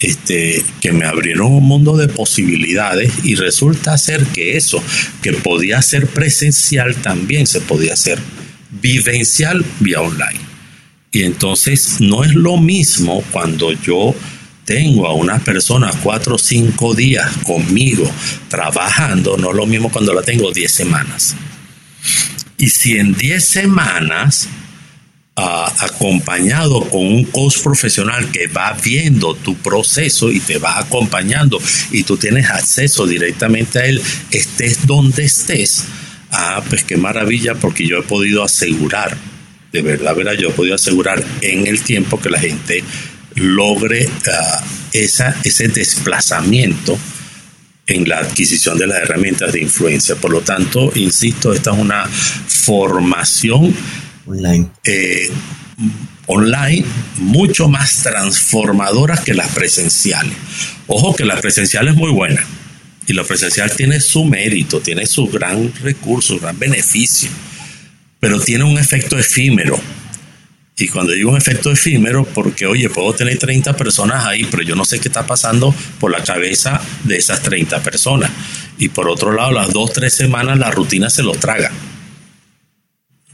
[0.00, 4.82] este, que me abrieron un mundo de posibilidades y resulta ser que eso
[5.22, 8.18] que podía ser presencial también se podía hacer
[8.82, 10.40] vivencial vía online.
[11.12, 14.14] Y entonces no es lo mismo cuando yo
[14.66, 18.10] tengo a una persona cuatro o cinco días conmigo
[18.48, 21.34] trabajando, no es lo mismo cuando la tengo diez semanas.
[22.58, 24.48] Y si en diez semanas
[25.36, 32.04] acompañado con un coach profesional que va viendo tu proceso y te va acompañando y
[32.04, 35.84] tú tienes acceso directamente a él, estés donde estés.
[36.30, 39.16] Ah, pues qué maravilla porque yo he podido asegurar,
[39.72, 42.82] de verdad, verdad, yo he podido asegurar en el tiempo que la gente
[43.34, 46.98] logre ah, esa, ese desplazamiento
[47.86, 50.16] en la adquisición de las herramientas de influencia.
[50.16, 53.74] Por lo tanto, insisto, esta es una formación
[54.26, 54.68] online.
[54.84, 55.30] Eh,
[56.26, 56.84] online
[57.18, 60.34] mucho más transformadoras que las presenciales.
[60.86, 62.44] Ojo que la presencial es muy buena
[63.06, 67.30] y la presencial tiene su mérito, tiene su gran recurso, su gran beneficio,
[68.18, 69.80] pero tiene un efecto efímero.
[70.78, 74.74] Y cuando digo un efecto efímero, porque oye, puedo tener 30 personas ahí, pero yo
[74.74, 78.30] no sé qué está pasando por la cabeza de esas 30 personas.
[78.76, 81.70] Y por otro lado, las dos, tres semanas la rutina se los traga.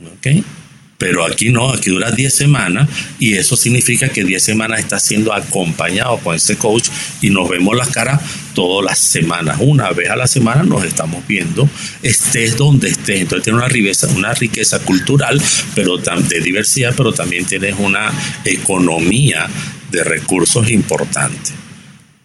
[0.01, 0.45] ¿Ok?
[1.03, 2.89] Pero aquí no, aquí dura 10 semanas
[3.19, 7.77] y eso significa que 10 semanas está siendo acompañado con ese coach y nos vemos
[7.77, 8.21] las caras
[8.55, 9.57] todas las semanas.
[9.59, 11.69] Una vez a la semana nos estamos viendo,
[12.05, 13.21] estés donde estés.
[13.21, 15.43] Entonces tiene una riqueza, una riqueza cultural
[15.75, 18.13] pero de diversidad, pero también tienes una
[18.45, 19.49] economía
[19.91, 21.53] de recursos importantes.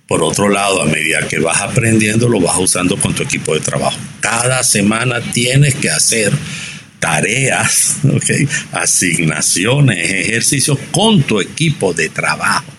[0.07, 3.59] Por otro lado, a medida que vas aprendiendo, lo vas usando con tu equipo de
[3.59, 3.97] trabajo.
[4.19, 6.31] Cada semana tienes que hacer
[6.99, 7.97] tareas,
[8.71, 12.71] asignaciones, ejercicios con tu equipo de trabajo.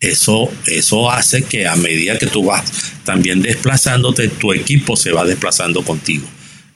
[0.00, 2.64] eso, eso hace que a medida que tú vas
[3.04, 6.26] también desplazándote, tu equipo se va desplazando contigo.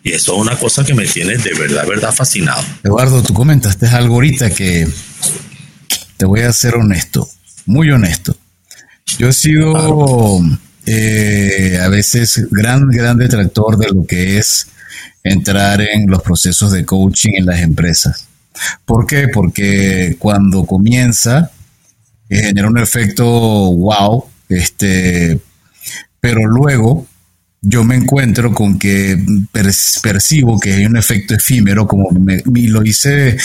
[0.02, 2.62] Y eso es una cosa que me tiene de verdad, verdad fascinado.
[2.83, 4.88] Eduardo, tú comentaste algo ahorita que
[6.16, 7.28] te voy a ser honesto,
[7.66, 8.37] muy honesto.
[9.18, 10.40] Yo he sido
[10.87, 14.68] eh, a veces gran, gran detractor de lo que es
[15.22, 18.26] entrar en los procesos de coaching en las empresas.
[18.85, 19.29] ¿Por qué?
[19.29, 21.50] Porque cuando comienza,
[22.29, 25.40] eh, genera un efecto wow, este,
[26.20, 27.07] pero luego
[27.62, 29.18] yo me encuentro con que
[29.53, 33.37] percibo que hay un efecto efímero, como me, lo hice,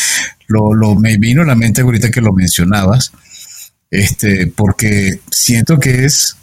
[0.48, 3.12] lo, lo, me vino a la mente ahorita que lo mencionabas,
[3.92, 6.38] este, porque siento que es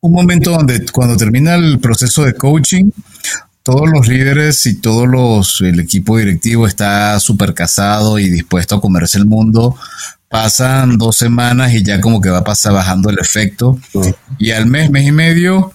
[0.00, 2.90] un momento donde cuando termina el proceso de coaching,
[3.62, 8.80] todos los líderes y todos los, el equipo directivo está súper casado y dispuesto a
[8.80, 9.76] comerse el mundo.
[10.28, 13.78] Pasan dos semanas y ya como que va a pasar bajando el efecto.
[14.38, 15.72] Y al mes, mes y medio,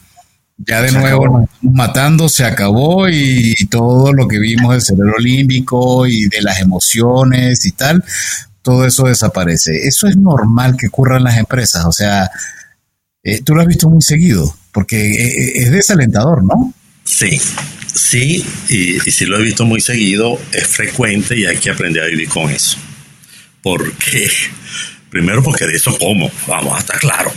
[0.58, 5.18] ya de nuevo nos estamos matando, se acabó y todo lo que vimos del cerebro
[5.20, 8.04] límbico y de las emociones y tal,
[8.62, 9.88] todo eso desaparece.
[9.88, 12.32] Eso es normal que ocurra en las empresas, o sea,
[13.24, 16.74] eh, tú lo has visto muy seguido, porque eh, eh, es desalentador, ¿no?
[17.06, 17.40] Sí,
[17.94, 22.04] sí, y, y si lo he visto muy seguido, es frecuente y hay que aprender
[22.04, 22.78] a vivir con eso.
[23.62, 24.30] Porque
[25.16, 27.32] Primero porque de eso como, vamos a estar claro.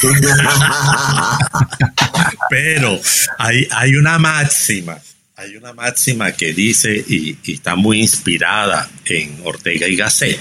[2.48, 2.98] Pero
[3.38, 4.98] hay, hay una máxima,
[5.36, 10.40] hay una máxima que dice y, está muy inspirada en Ortega y Gasset,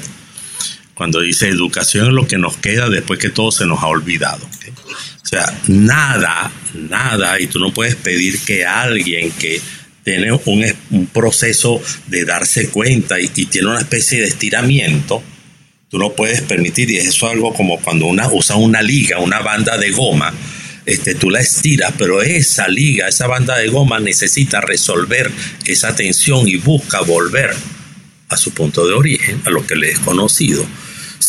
[1.02, 4.46] cuando dice educación es lo que nos queda después que todo se nos ha olvidado.
[4.46, 9.60] O sea, nada, nada, y tú no puedes pedir que alguien que
[10.04, 15.24] tiene un, un proceso de darse cuenta y, tiene una especie de estiramiento,
[15.90, 19.40] Tú no puedes permitir, y eso es algo como cuando una usa una liga, una
[19.40, 20.32] banda de goma,
[20.86, 25.32] este, tú la estiras, pero esa liga, esa banda de goma necesita resolver
[25.66, 27.56] esa tensión y busca volver
[28.30, 30.64] a su punto de origen, a lo que le es conocido.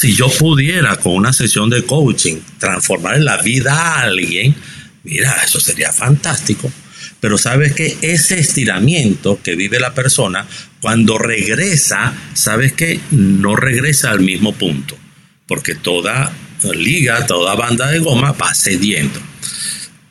[0.03, 4.53] Si yo pudiera con una sesión de coaching transformar en la vida a alguien,
[5.05, 6.73] mira, eso sería fantástico.
[7.21, 10.45] Pero sabes que ese estiramiento que vive la persona,
[10.81, 14.99] cuando regresa, sabes que no regresa al mismo punto,
[15.47, 16.33] porque toda
[16.75, 19.21] liga, toda banda de goma va cediendo.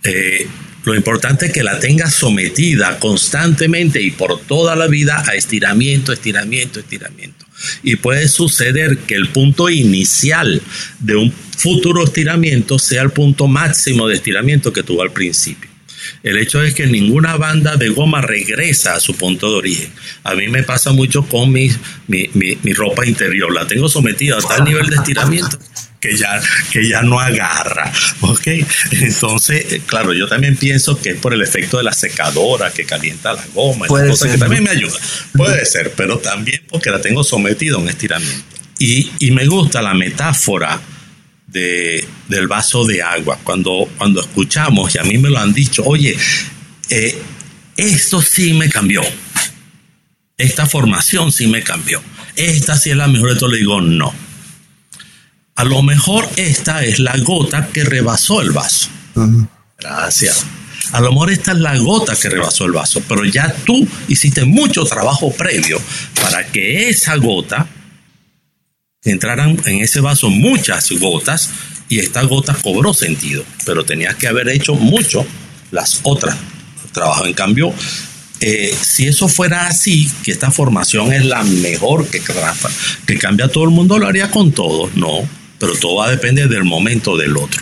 [0.03, 0.47] Eh,
[0.83, 6.11] lo importante es que la tengas sometida constantemente y por toda la vida a estiramiento,
[6.11, 7.45] estiramiento, estiramiento.
[7.83, 10.61] Y puede suceder que el punto inicial
[10.99, 15.69] de un futuro estiramiento sea el punto máximo de estiramiento que tuvo al principio.
[16.23, 19.91] El hecho es que ninguna banda de goma regresa a su punto de origen.
[20.23, 21.69] A mí me pasa mucho con mi,
[22.07, 23.53] mi, ropa interior.
[23.53, 25.59] La tengo sometida a tal nivel de estiramiento
[26.01, 27.91] que ya, que ya no agarra.
[28.21, 28.47] ¿Ok?
[28.91, 33.33] Entonces, claro, yo también pienso que es por el efecto de la secadora que calienta
[33.33, 33.85] la goma.
[33.85, 34.97] Puede ser, que también me ayuda.
[35.33, 38.57] Puede ser, pero también porque la tengo sometida a un estiramiento.
[38.79, 40.81] Y, y me gusta la metáfora
[41.45, 43.39] de, del vaso de agua.
[43.43, 46.17] Cuando, cuando escuchamos, y a mí me lo han dicho, oye,
[46.89, 47.21] eh,
[47.77, 49.03] esto sí me cambió.
[50.35, 52.01] Esta formación sí me cambió.
[52.35, 53.51] Esta sí es la mejor de todo.
[53.51, 54.30] Le digo, no.
[55.55, 58.89] A lo mejor esta es la gota que rebasó el vaso.
[59.77, 60.45] Gracias.
[60.91, 64.45] A lo mejor esta es la gota que rebasó el vaso, pero ya tú hiciste
[64.45, 65.79] mucho trabajo previo
[66.21, 67.67] para que esa gota
[69.03, 71.49] entraran en ese vaso muchas gotas
[71.89, 75.25] y esta gota cobró sentido, pero tenías que haber hecho mucho
[75.71, 76.37] las otras
[76.91, 77.25] trabajo.
[77.25, 77.73] En cambio,
[78.39, 82.21] eh, si eso fuera así, que esta formación es la mejor que,
[83.05, 85.27] que cambia todo el mundo, lo haría con todos, no,
[85.61, 87.61] pero todo va a depender del momento del otro.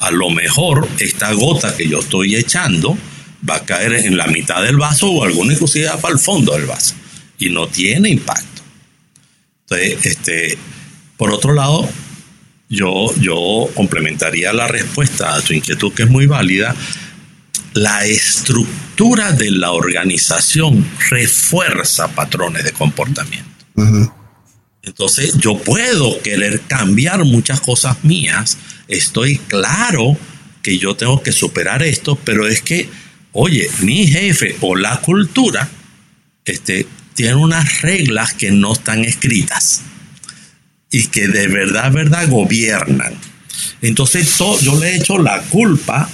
[0.00, 2.96] A lo mejor esta gota que yo estoy echando
[3.48, 6.66] va a caer en la mitad del vaso o alguna inclusive para el fondo del
[6.66, 6.94] vaso
[7.38, 8.62] y no tiene impacto.
[9.62, 10.58] Entonces, este,
[11.16, 11.88] por otro lado,
[12.68, 16.76] yo, yo complementaría la respuesta a tu inquietud, que es muy válida.
[17.72, 23.48] La estructura de la organización refuerza patrones de comportamiento.
[24.88, 28.56] Entonces, yo puedo querer cambiar muchas cosas mías.
[28.88, 30.16] Estoy claro
[30.62, 32.88] que yo tengo que superar esto, pero es que,
[33.32, 35.68] oye, mi jefe o la cultura
[36.46, 39.82] este, tiene unas reglas que no están escritas
[40.90, 43.14] y que de verdad, verdad gobiernan.
[43.82, 46.08] Entonces yo le echo la culpa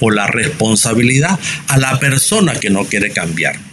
[0.00, 1.38] o la responsabilidad
[1.68, 3.67] a la persona que no quiere cambiar.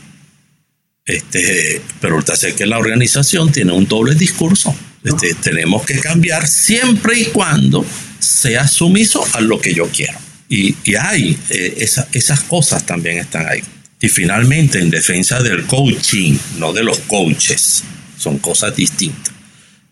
[1.06, 4.76] Este, pero resulta ser que la organización tiene un doble discurso.
[5.04, 7.86] Este, tenemos que cambiar siempre y cuando
[8.20, 10.18] sea sumiso a lo que yo quiero.
[10.50, 13.62] Y, hay, eh, esas cosas también están ahí.
[14.02, 17.84] Y finalmente, en defensa del coaching, no de los coaches,
[18.18, 19.34] son cosas distintas.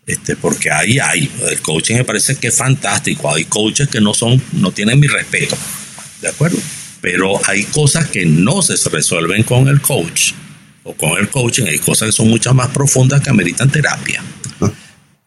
[0.06, 3.32] Este, porque ahí hay, el coaching me parece que es fantástico.
[3.32, 5.56] Hay coaches que no son, no tienen mi respeto.
[6.20, 6.58] ¿De acuerdo?
[7.00, 10.32] Pero hay cosas que no se resuelven con el coach
[10.84, 11.64] o con el coaching.
[11.64, 14.22] Hay cosas que son mucho más profundas que ameritan terapia.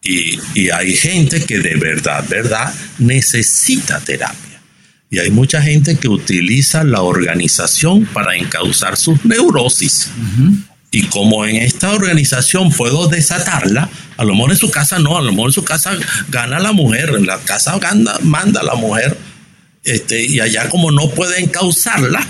[0.02, 4.48] Y, y hay gente que de verdad, verdad, necesita terapia.
[5.10, 10.10] Y hay mucha gente que utiliza la organización para encauzar sus neurosis.
[10.90, 15.22] Y como en esta organización puedo desatarla, a lo mejor en su casa no, a
[15.22, 15.92] lo mejor en su casa
[16.28, 19.16] gana la mujer, en la casa gana, manda la mujer.
[19.82, 22.26] Este, y allá como no puede encauzarla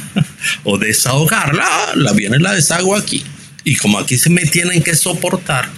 [0.64, 3.24] o desahogarla, la viene la deshago aquí.
[3.64, 5.70] Y como aquí se me tienen que soportar,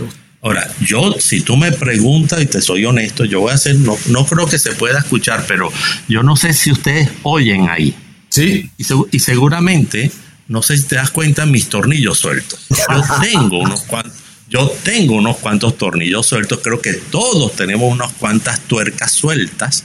[0.42, 3.98] Ahora, yo, si tú me preguntas y te soy honesto, yo voy a hacer, no,
[4.06, 5.70] no creo que se pueda escuchar, pero
[6.08, 7.94] yo no sé si ustedes oyen ahí.
[8.30, 8.70] Sí.
[8.78, 10.10] Y, seguramente,
[10.48, 12.66] no sé si te das cuenta, mis tornillos sueltos.
[12.70, 14.14] Yo tengo unos cuantos.
[14.48, 19.84] Yo tengo unos cuantos tornillos sueltos, creo que todos tenemos unas cuantas tuercas sueltas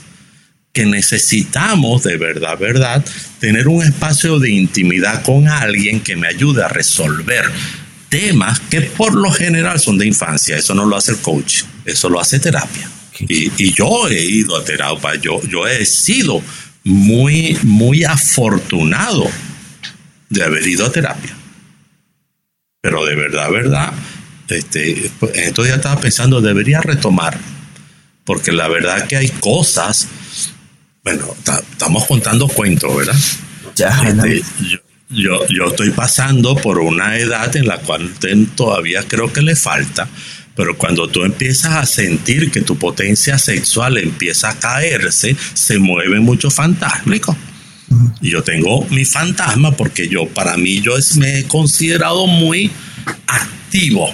[0.76, 3.02] que necesitamos de verdad, verdad,
[3.40, 7.46] tener un espacio de intimidad con alguien que me ayude a resolver
[8.10, 10.54] temas que por lo general son de infancia.
[10.54, 12.90] Eso no lo hace el coach, eso lo hace terapia.
[13.20, 16.42] Y, yo he ido a terapia, yo, yo he sido
[16.84, 19.26] muy, muy afortunado
[20.28, 21.34] de haber ido a terapia.
[22.82, 23.92] Pero de verdad, verdad,
[24.48, 27.38] este, en estos días estaba pensando, debería retomar,
[28.26, 30.08] porque la verdad que hay cosas,
[31.06, 31.36] bueno,
[31.70, 33.14] estamos contando cuentos, ¿verdad?
[33.76, 34.42] Ya, este,
[35.08, 38.12] yo, yo estoy pasando por una edad en la cual
[38.56, 40.08] todavía creo que le falta,
[40.56, 46.18] pero cuando tú empiezas a sentir que tu potencia sexual empieza a caerse, se mueve
[46.18, 47.36] mucho fantásmico.
[48.20, 52.72] Y yo tengo mi fantasma porque yo, para mí, yo me he considerado muy
[53.28, 54.12] activo.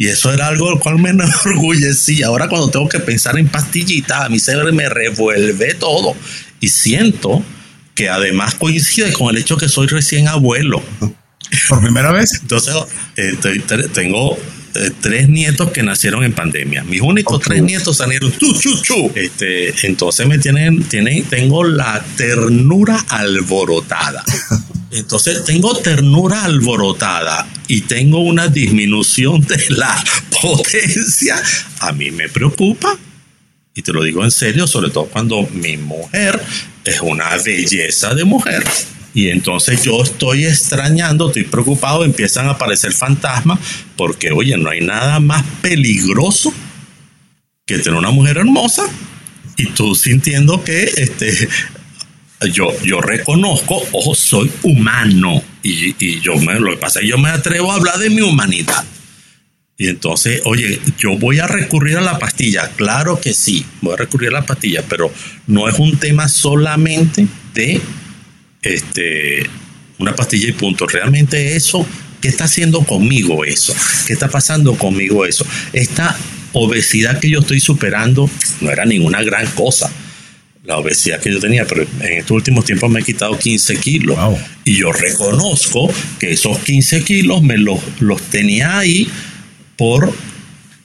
[0.00, 2.28] Y eso era algo del cual me enorgullecía.
[2.28, 6.16] Ahora cuando tengo que pensar en pastillitas, a mí se me revuelve todo.
[6.58, 7.44] Y siento
[7.94, 10.82] que además coincide con el hecho que soy recién abuelo.
[11.68, 12.30] ¿Por primera vez?
[12.40, 12.74] Entonces,
[13.16, 13.34] eh,
[13.92, 14.38] tengo
[14.74, 16.82] eh, tres nietos que nacieron en pandemia.
[16.82, 19.12] Mis únicos tres nietos salieron chu, chu, chu.
[19.14, 24.24] Este, entonces me tienen, tienen, tengo la ternura alborotada.
[24.90, 30.02] Entonces tengo ternura alborotada y tengo una disminución de la
[30.42, 31.40] potencia.
[31.80, 32.98] A mí me preocupa
[33.74, 36.40] y te lo digo en serio, sobre todo cuando mi mujer
[36.84, 38.64] es una belleza de mujer.
[39.14, 43.58] Y entonces yo estoy extrañando, estoy preocupado, empiezan a aparecer fantasmas,
[43.96, 46.52] porque oye, no hay nada más peligroso
[47.66, 48.84] que tener una mujer hermosa
[49.56, 51.48] y tú sintiendo que este,
[52.48, 57.28] yo, yo reconozco, ojo, soy humano y, y yo me, lo que pasa yo me
[57.28, 58.84] atrevo a hablar de mi humanidad.
[59.76, 62.70] Y entonces, oye, yo voy a recurrir a la pastilla.
[62.76, 65.10] Claro que sí, voy a recurrir a la pastilla, pero
[65.46, 67.80] no es un tema solamente de
[68.60, 69.48] este,
[69.98, 70.86] una pastilla y punto.
[70.86, 71.86] Realmente eso,
[72.20, 73.74] ¿qué está haciendo conmigo eso?
[74.06, 75.46] ¿Qué está pasando conmigo eso?
[75.72, 76.14] Esta
[76.52, 78.28] obesidad que yo estoy superando
[78.60, 79.90] no era ninguna gran cosa.
[80.64, 84.18] La obesidad que yo tenía, pero en estos últimos tiempos me he quitado 15 kilos.
[84.64, 89.08] Y yo reconozco que esos 15 kilos me los, los tenía ahí
[89.76, 90.12] por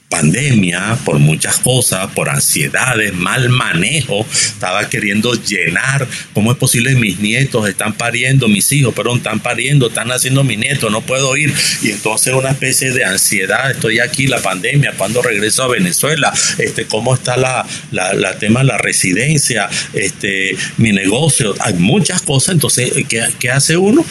[0.08, 6.94] pandemia, por muchas cosas, por ansiedades, mal manejo, estaba queriendo llenar, ¿cómo es posible?
[6.94, 11.36] Mis nietos están pariendo, mis hijos, perdón, están pariendo, están haciendo mis nietos, no puedo
[11.36, 11.52] ir.
[11.82, 16.86] Y entonces una especie de ansiedad, estoy aquí, la pandemia, cuando regreso a Venezuela, este,
[16.86, 22.92] cómo está la, la, tema de la residencia, este, mi negocio, hay muchas cosas, entonces,
[23.08, 24.04] ¿qué, qué hace uno?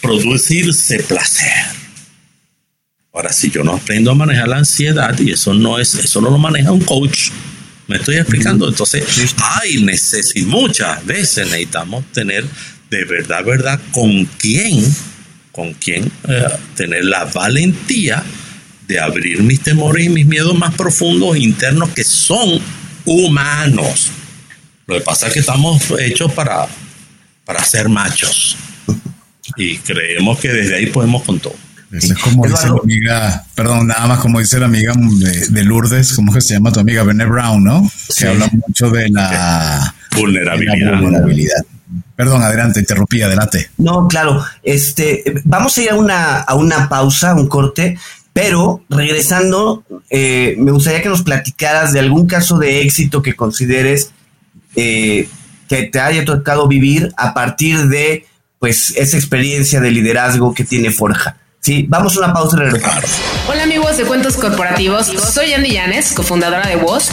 [0.00, 1.81] Producirse placer
[3.12, 6.30] Ahora, si yo no aprendo a manejar la ansiedad, y eso no es, eso no
[6.30, 7.30] lo maneja un coach,
[7.86, 8.66] me estoy explicando.
[8.68, 9.04] Entonces,
[9.38, 12.44] hay necesidad, muchas veces necesitamos tener
[12.92, 14.84] de verdad, verdad, con quién,
[15.50, 16.44] con quién eh,
[16.76, 18.22] tener la valentía
[18.86, 22.60] de abrir mis temores y mis miedos más profundos internos que son
[23.06, 24.10] humanos.
[24.86, 26.68] Lo que pasa es que estamos hechos para,
[27.46, 28.56] para ser machos
[29.56, 31.56] y creemos que desde ahí podemos con todo.
[31.92, 36.14] Eso es como dice la amiga, perdón, nada más como dice la amiga de, Lourdes,
[36.14, 37.02] ¿cómo que se llama tu amiga?
[37.02, 37.90] Bene Brown, ¿no?
[38.08, 41.64] Se habla mucho de la vulnerabilidad.
[42.16, 43.70] Perdón, adelante, interrumpí, adelante.
[43.76, 47.98] No, claro, este, vamos a ir a una, a una pausa, un corte,
[48.32, 54.12] pero regresando, eh, me gustaría que nos platicaras de algún caso de éxito que consideres
[54.76, 55.28] eh,
[55.68, 58.24] que te haya tocado vivir a partir de
[58.58, 61.36] pues esa experiencia de liderazgo que tiene Forja.
[61.62, 63.04] Sí, vamos a una pausa y regresamos.
[63.48, 67.12] Hola amigos de Cuentos Corporativos, soy Andy Llanes, cofundadora de Voz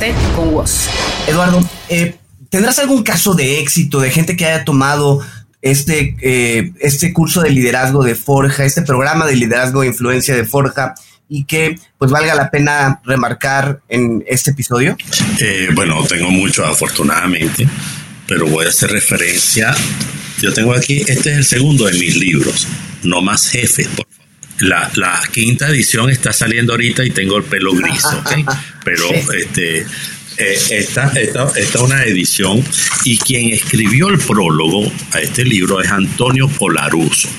[0.35, 0.89] con vos.
[1.27, 2.15] Eduardo, eh,
[2.49, 5.21] ¿tendrás algún caso de éxito de gente que haya tomado
[5.61, 10.43] este, eh, este curso de liderazgo de Forja, este programa de liderazgo e influencia de
[10.43, 10.95] Forja
[11.29, 14.97] y que pues valga la pena remarcar en este episodio?
[15.39, 17.67] Eh, bueno, tengo mucho afortunadamente,
[18.27, 19.71] pero voy a hacer referencia.
[20.41, 22.67] Yo tengo aquí, este es el segundo de mis libros,
[23.03, 24.07] No más jefes, por
[24.61, 28.31] la, la, quinta edición está saliendo ahorita y tengo el pelo gris, ¿ok?
[28.83, 29.79] Pero este,
[30.37, 32.63] eh, esta, esta, es una edición
[33.03, 37.29] y quien escribió el prólogo a este libro es Antonio Colaruso,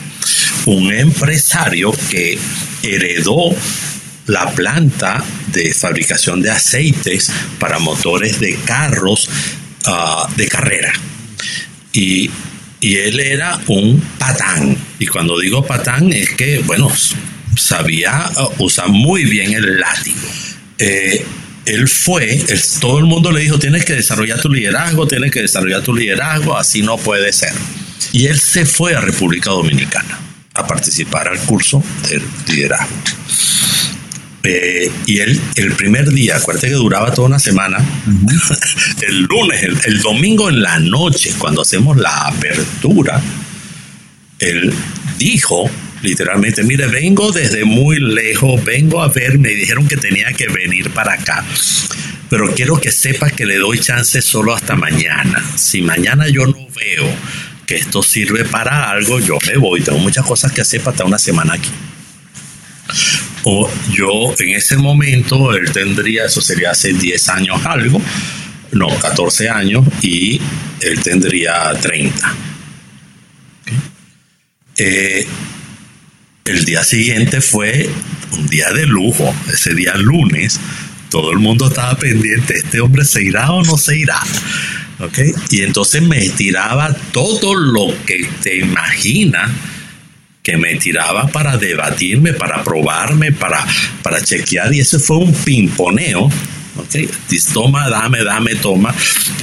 [0.66, 2.38] un empresario que
[2.82, 3.54] heredó
[4.26, 9.28] la planta de fabricación de aceites para motores de carros
[9.86, 10.92] uh, de carrera.
[11.92, 12.30] Y
[12.82, 14.76] y él era un patán.
[14.98, 16.90] Y cuando digo patán es que, bueno,
[17.56, 18.28] sabía
[18.58, 20.28] usar muy bien el látigo.
[20.78, 21.24] Eh,
[21.64, 22.44] él fue,
[22.80, 26.56] todo el mundo le dijo, tienes que desarrollar tu liderazgo, tienes que desarrollar tu liderazgo,
[26.56, 27.52] así no puede ser.
[28.12, 30.18] Y él se fue a República Dominicana
[30.54, 32.96] a participar al curso del liderazgo.
[34.44, 37.78] Eh, y él, el primer día, acuérdate que duraba toda una semana,
[39.08, 43.22] el lunes, el, domingo en la noche, cuando hacemos la apertura,
[44.40, 44.72] él
[45.18, 45.70] dijo
[46.02, 50.90] literalmente, mire, vengo desde muy lejos, vengo a ver, me dijeron que tenía que venir
[50.90, 51.44] para acá,
[52.28, 55.40] pero quiero que sepas que le doy chance solo hasta mañana.
[55.54, 57.14] Si mañana yo no veo
[57.66, 61.06] que esto sirve para algo, yo me voy, tengo muchas cosas que hacer para estar
[61.06, 61.70] una semana aquí.
[63.44, 68.00] O yo en ese momento, él tendría, eso sería hace 10 años algo,
[68.72, 70.40] no, 14 años, y
[70.80, 72.34] él tendría 30.
[74.78, 75.26] Eh,
[76.44, 77.88] el día siguiente fue
[78.32, 80.58] un día de lujo, ese día lunes,
[81.10, 84.18] todo el mundo estaba pendiente, este hombre se irá o no se irá.
[84.98, 85.32] ¿Okay?
[85.50, 89.50] Y entonces me tiraba todo lo que te imaginas
[90.42, 93.64] que me tiraba para debatirme, para probarme, para,
[94.02, 96.28] para chequear, y ese fue un pimponeo.
[96.74, 97.08] Okay.
[97.52, 98.94] Toma, dame, dame, toma.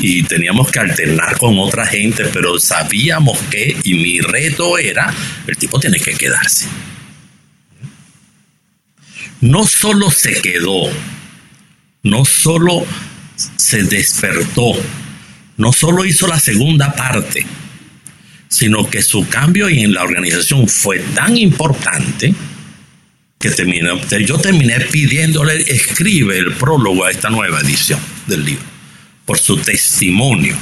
[0.01, 5.13] Y teníamos que alternar con otra gente, pero sabíamos que, y mi reto era,
[5.45, 6.67] el tipo tiene que quedarse.
[9.41, 10.89] No solo se quedó,
[12.03, 12.85] no solo
[13.55, 14.73] se despertó,
[15.55, 17.45] no solo hizo la segunda parte,
[18.49, 22.33] sino que su cambio en la organización fue tan importante
[23.39, 23.89] que terminé,
[24.25, 28.65] yo terminé pidiéndole, escribe el prólogo a esta nueva edición del libro,
[29.25, 30.57] por su testimonio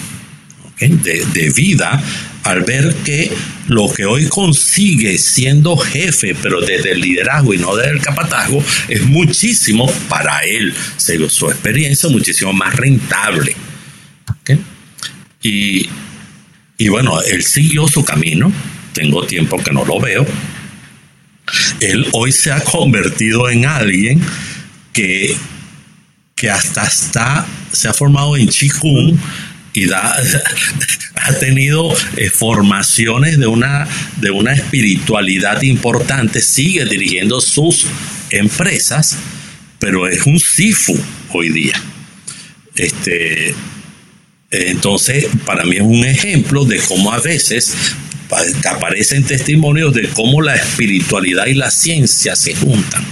[0.79, 1.99] de, de, vida,
[2.43, 3.31] al ver que
[3.67, 8.63] lo que hoy consigue siendo jefe, pero desde el liderazgo y no desde el capatazgo,
[8.87, 13.55] es muchísimo para él, según su experiencia, muchísimo más rentable.
[15.41, 15.87] Y
[16.77, 18.51] y bueno, él siguió su camino,
[18.93, 20.25] tengo tiempo que no lo veo.
[21.79, 24.21] Él hoy se ha convertido en alguien
[24.93, 25.35] que,
[26.35, 29.17] que hasta está, se ha formado en Chikung
[29.73, 37.85] y ha tenido eh, formaciones de una, de una espiritualidad importante, sigue dirigiendo sus
[38.31, 39.17] empresas,
[39.79, 40.99] pero es un Sifu
[41.31, 41.79] hoy día.
[42.75, 43.55] Este,
[44.49, 47.75] entonces, para mí es un ejemplo de cómo a veces
[48.69, 53.05] aparecen testimonios de cómo la espiritualidad y la ciencia se juntan.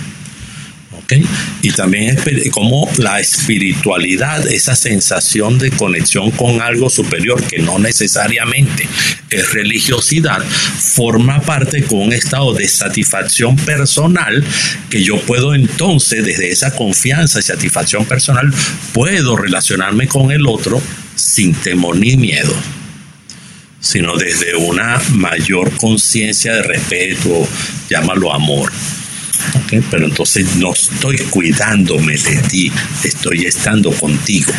[1.62, 2.18] Y también
[2.52, 8.88] cómo la espiritualidad, esa sensación de conexión con algo superior que no necesariamente
[9.30, 14.44] es religiosidad, forma parte con un estado de satisfacción personal
[14.90, 18.52] que yo puedo entonces, desde esa confianza y satisfacción personal,
[18.94, 20.82] puedo relacionarme con el otro
[21.16, 22.54] sin temor ni miedo,
[23.80, 27.48] sino desde una mayor conciencia de respeto,
[27.90, 28.72] llámalo amor.
[29.90, 32.72] Pero entonces no estoy cuidándome de ti,
[33.04, 34.52] estoy estando contigo.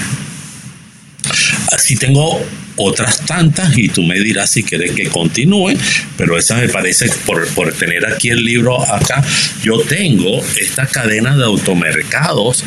[1.73, 2.41] así tengo
[2.77, 5.73] otras tantas y tú me dirás si quieres que continúe,
[6.17, 9.25] pero esa me parece, por, por tener aquí el libro acá,
[9.63, 12.65] yo tengo esta cadena de automercados,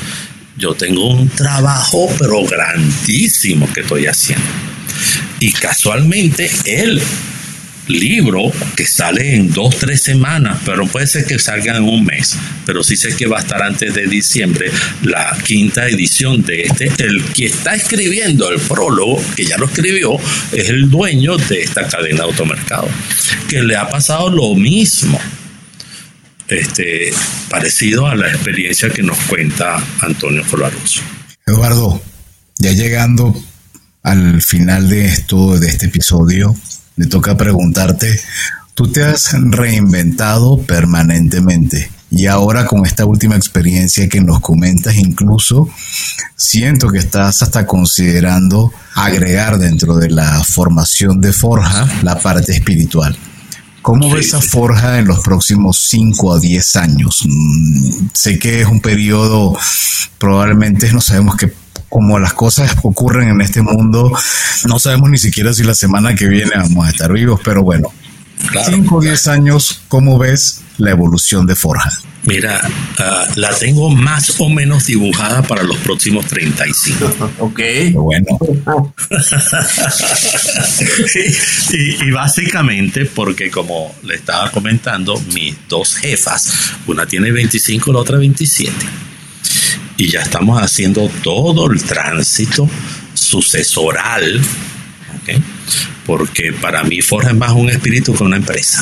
[0.60, 4.46] yo tengo un trabajo pero grandísimo que estoy haciendo.
[5.40, 7.02] Y casualmente él
[7.88, 12.38] libro que sale en dos, tres semanas, pero puede ser que salga en un mes,
[12.66, 16.92] pero sí sé que va a estar antes de diciembre la quinta edición de este.
[17.00, 20.18] El que está escribiendo el prólogo, que ya lo escribió,
[20.52, 22.88] es el dueño de esta cadena de automercado,
[23.48, 25.20] que le ha pasado lo mismo.
[26.50, 27.14] Este,
[27.50, 31.02] parecido a la experiencia que nos cuenta Antonio Colaroso.
[31.46, 32.02] Eduardo,
[32.58, 33.36] ya llegando
[34.04, 36.56] al final de esto, de este episodio,
[36.96, 38.20] me toca preguntarte,
[38.74, 45.70] tú te has reinventado permanentemente y ahora con esta última experiencia que nos comentas, incluso
[46.36, 53.16] siento que estás hasta considerando agregar dentro de la formación de Forja la parte espiritual.
[53.90, 57.24] ¿Cómo ves a Forja en los próximos 5 a 10 años?
[57.26, 59.58] Mm, sé que es un periodo,
[60.20, 61.52] probablemente no sabemos qué
[61.90, 64.16] como las cosas ocurren en este mundo,
[64.68, 67.92] no sabemos ni siquiera si la semana que viene vamos a estar vivos, pero bueno,
[68.64, 71.92] 5 o 10 años, ¿cómo ves la evolución de Forja?
[72.24, 72.60] Mira,
[72.98, 77.30] ah, la tengo más o menos dibujada para los próximos 35.
[77.40, 77.60] ok.
[77.94, 78.40] Bueno.
[81.74, 86.54] y, y, básicamente porque como le estaba comentando, mis dos jefas,
[86.88, 88.74] una tiene 25, la otra 27
[90.00, 92.70] y ya estamos haciendo todo el tránsito
[93.14, 94.40] sucesoral,
[96.06, 98.82] porque para mí Forja es más un espíritu que una empresa.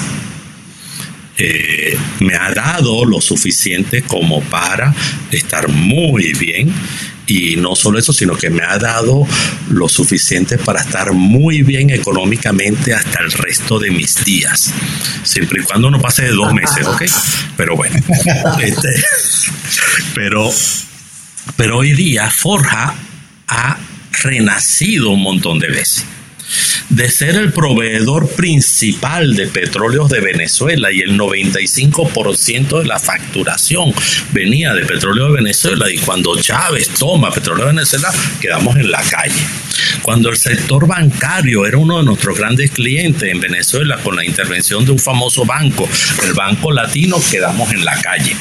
[1.39, 4.93] Eh, me ha dado lo suficiente como para
[5.31, 6.73] estar muy bien
[7.27, 9.27] y no solo eso, sino que me ha dado
[9.69, 14.73] lo suficiente para estar muy bien económicamente hasta el resto de mis días,
[15.23, 17.03] siempre y cuando no pase de dos meses, ¿ok?
[17.57, 17.97] Pero bueno,
[18.61, 18.89] este,
[20.15, 20.49] pero
[21.55, 22.95] pero hoy día Forja
[23.47, 23.77] ha
[24.23, 26.05] renacido un montón de veces.
[26.89, 33.93] De ser el proveedor principal de petróleos de Venezuela y el 95% de la facturación
[34.31, 39.01] venía de petróleo de Venezuela y cuando Chávez toma petróleo de Venezuela quedamos en la
[39.01, 39.41] calle.
[40.01, 44.85] Cuando el sector bancario era uno de nuestros grandes clientes en Venezuela con la intervención
[44.85, 45.87] de un famoso banco,
[46.23, 48.35] el Banco Latino, quedamos en la calle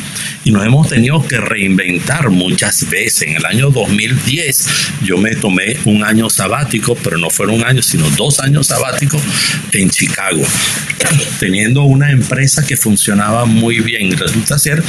[0.46, 3.22] y nos hemos tenido que reinventar muchas veces.
[3.22, 4.68] En el año 2010
[5.02, 7.82] yo me tomé un año sabático, pero no fueron un año,
[8.16, 9.22] dos años sabáticos
[9.72, 10.42] en Chicago,
[11.38, 14.16] teniendo una empresa que funcionaba muy bien.
[14.16, 14.82] Resulta ser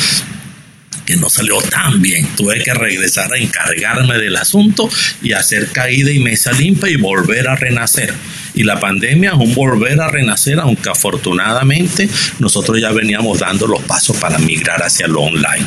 [1.07, 2.27] que no salió tan bien.
[2.35, 4.89] Tuve que regresar a encargarme del asunto
[5.23, 8.13] y hacer caída y mesa limpia y volver a renacer.
[8.53, 13.81] Y la pandemia es un volver a renacer, aunque afortunadamente nosotros ya veníamos dando los
[13.83, 15.65] pasos para migrar hacia lo online.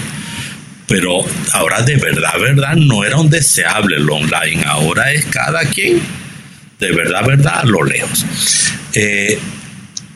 [0.87, 4.65] Pero ahora de verdad, verdad, no era un deseable lo online.
[4.67, 6.03] Ahora es cada quien,
[6.81, 8.25] de verdad, verdad, lo lejos.
[8.95, 9.39] Eh,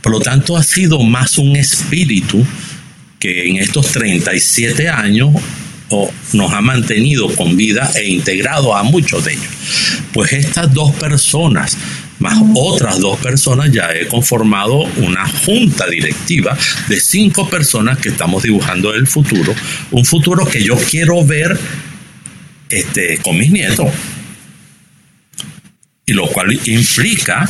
[0.03, 2.45] por lo tanto, ha sido más un espíritu
[3.19, 5.31] que en estos 37 años
[6.33, 9.47] nos ha mantenido con vida e integrado a muchos de ellos.
[10.13, 11.77] Pues estas dos personas,
[12.19, 16.57] más otras dos personas, ya he conformado una junta directiva
[16.89, 19.55] de cinco personas que estamos dibujando el futuro,
[19.91, 21.59] un futuro que yo quiero ver
[22.69, 23.89] este, con mis nietos.
[26.07, 27.49] Y lo cual implica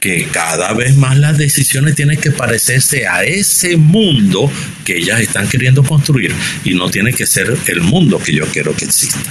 [0.00, 4.50] que cada vez más las decisiones tienen que parecerse a ese mundo
[4.84, 6.32] que ellas están queriendo construir
[6.64, 9.30] y no tiene que ser el mundo que yo quiero que exista.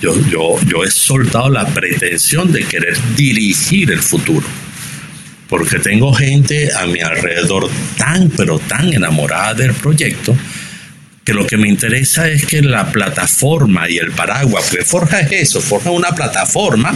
[0.00, 4.46] Yo, yo, yo he soltado la pretensión de querer dirigir el futuro,
[5.48, 10.36] porque tengo gente a mi alrededor tan, pero tan enamorada del proyecto,
[11.24, 15.32] que lo que me interesa es que la plataforma y el paraguas, porque Forja es
[15.32, 16.94] eso, Forja una plataforma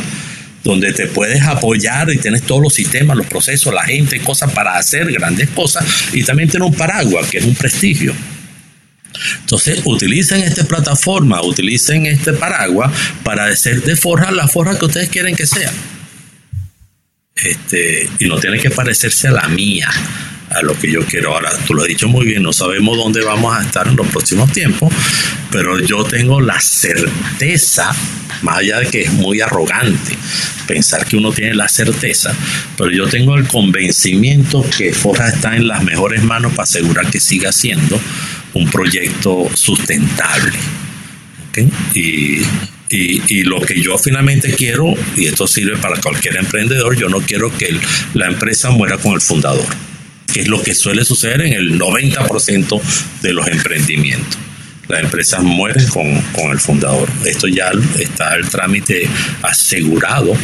[0.64, 4.76] donde te puedes apoyar y tienes todos los sistemas, los procesos, la gente, cosas para
[4.76, 8.14] hacer grandes cosas y también tiene un paraguas que es un prestigio.
[9.40, 12.92] Entonces, utilicen esta plataforma, utilicen este paraguas
[13.22, 15.72] para hacer de forja la forja que ustedes quieren que sea.
[17.34, 19.90] Este, y no tiene que parecerse a la mía,
[20.54, 21.34] a lo que yo quiero.
[21.34, 24.06] Ahora, tú lo has dicho muy bien, no sabemos dónde vamos a estar en los
[24.08, 24.92] próximos tiempos,
[25.50, 27.94] pero yo tengo la certeza
[28.42, 30.16] más allá de que es muy arrogante
[30.66, 32.34] pensar que uno tiene la certeza,
[32.76, 37.20] pero yo tengo el convencimiento que Forja está en las mejores manos para asegurar que
[37.20, 38.00] siga siendo
[38.54, 40.58] un proyecto sustentable.
[41.94, 42.42] Y,
[42.94, 47.50] Y, lo que yo finalmente quiero, y esto sirve para cualquier emprendedor, yo no quiero
[47.56, 47.74] que
[48.12, 49.64] la empresa muera con el fundador,
[50.32, 52.80] que es lo que suele suceder en el 90%
[53.22, 54.38] de los emprendimientos.
[54.88, 57.08] Las empresas mueren con, con el fundador.
[57.24, 59.08] Esto ya está el trámite
[59.42, 60.34] asegurado,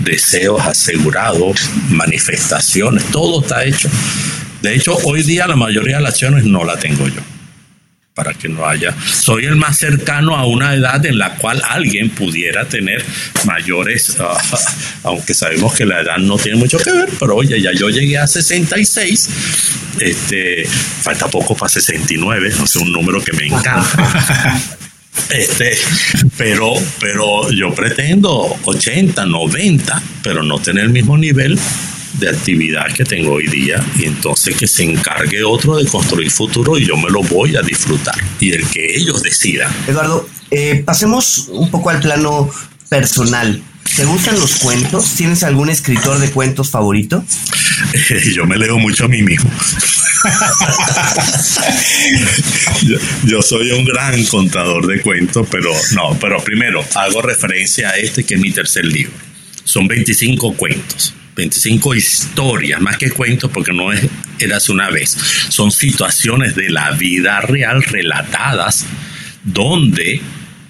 [0.00, 1.60] deseos asegurados,
[1.90, 3.88] manifestaciones, todo está hecho.
[4.62, 7.31] De hecho, hoy día la mayoría de las acciones no la tengo yo
[8.14, 8.94] para que no haya.
[9.06, 13.04] Soy el más cercano a una edad en la cual alguien pudiera tener
[13.44, 14.36] mayores, ah,
[15.04, 18.18] aunque sabemos que la edad no tiene mucho que ver, pero oye, ya yo llegué
[18.18, 19.28] a 66,
[20.00, 24.68] este, falta poco para 69, no sé, un número que me encanta.
[25.28, 25.76] Este,
[26.38, 31.58] pero, pero yo pretendo 80, 90, pero no tener el mismo nivel
[32.22, 36.78] de actividad que tengo hoy día y entonces que se encargue otro de construir futuro
[36.78, 39.72] y yo me lo voy a disfrutar y el que ellos decidan.
[39.88, 42.48] Eduardo, eh, pasemos un poco al plano
[42.88, 43.60] personal.
[43.96, 45.14] ¿Te gustan los cuentos?
[45.16, 47.24] ¿Tienes algún escritor de cuentos favorito?
[48.34, 49.50] yo me leo mucho a mí mismo.
[53.24, 58.22] yo, soy un gran contador de cuentos, pero no, pero primero hago referencia a este
[58.22, 59.10] que es mi tercer libro.
[59.64, 64.08] Son 25 cuentos 25 historias, más que cuentos, porque no es
[64.38, 65.16] eras una vez.
[65.48, 68.84] Son situaciones de la vida real relatadas
[69.44, 70.20] donde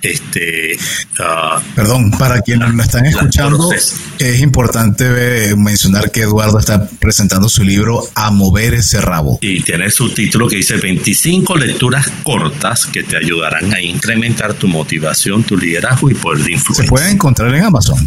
[0.02, 0.76] este
[1.20, 7.62] uh, perdón para quienes lo están escuchando es importante mencionar que Eduardo está presentando su
[7.62, 9.38] libro a mover ese rabo.
[9.40, 14.66] Y tiene su título que dice 25 lecturas cortas que te ayudarán a incrementar tu
[14.66, 18.04] motivación tu liderazgo y poder de influencia se puede encontrar en Amazon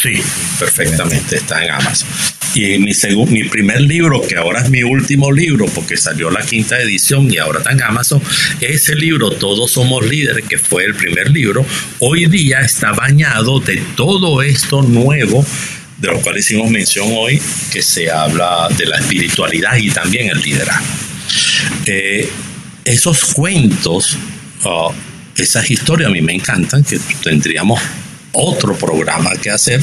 [0.00, 0.22] Sí,
[0.58, 2.08] perfectamente, está en Amazon.
[2.54, 2.92] Y mi,
[3.28, 7.38] mi primer libro, que ahora es mi último libro, porque salió la quinta edición y
[7.38, 8.22] ahora está en Amazon,
[8.60, 11.66] ese libro, Todos Somos Líderes, que fue el primer libro,
[11.98, 15.44] hoy día está bañado de todo esto nuevo
[15.98, 17.40] de lo cual hicimos mención hoy,
[17.72, 20.86] que se habla de la espiritualidad y también el liderazgo.
[21.86, 22.28] Eh,
[22.84, 24.16] esos cuentos,
[24.64, 24.94] oh,
[25.36, 27.80] esas historias a mí me encantan, que tendríamos
[28.36, 29.82] otro programa que hacer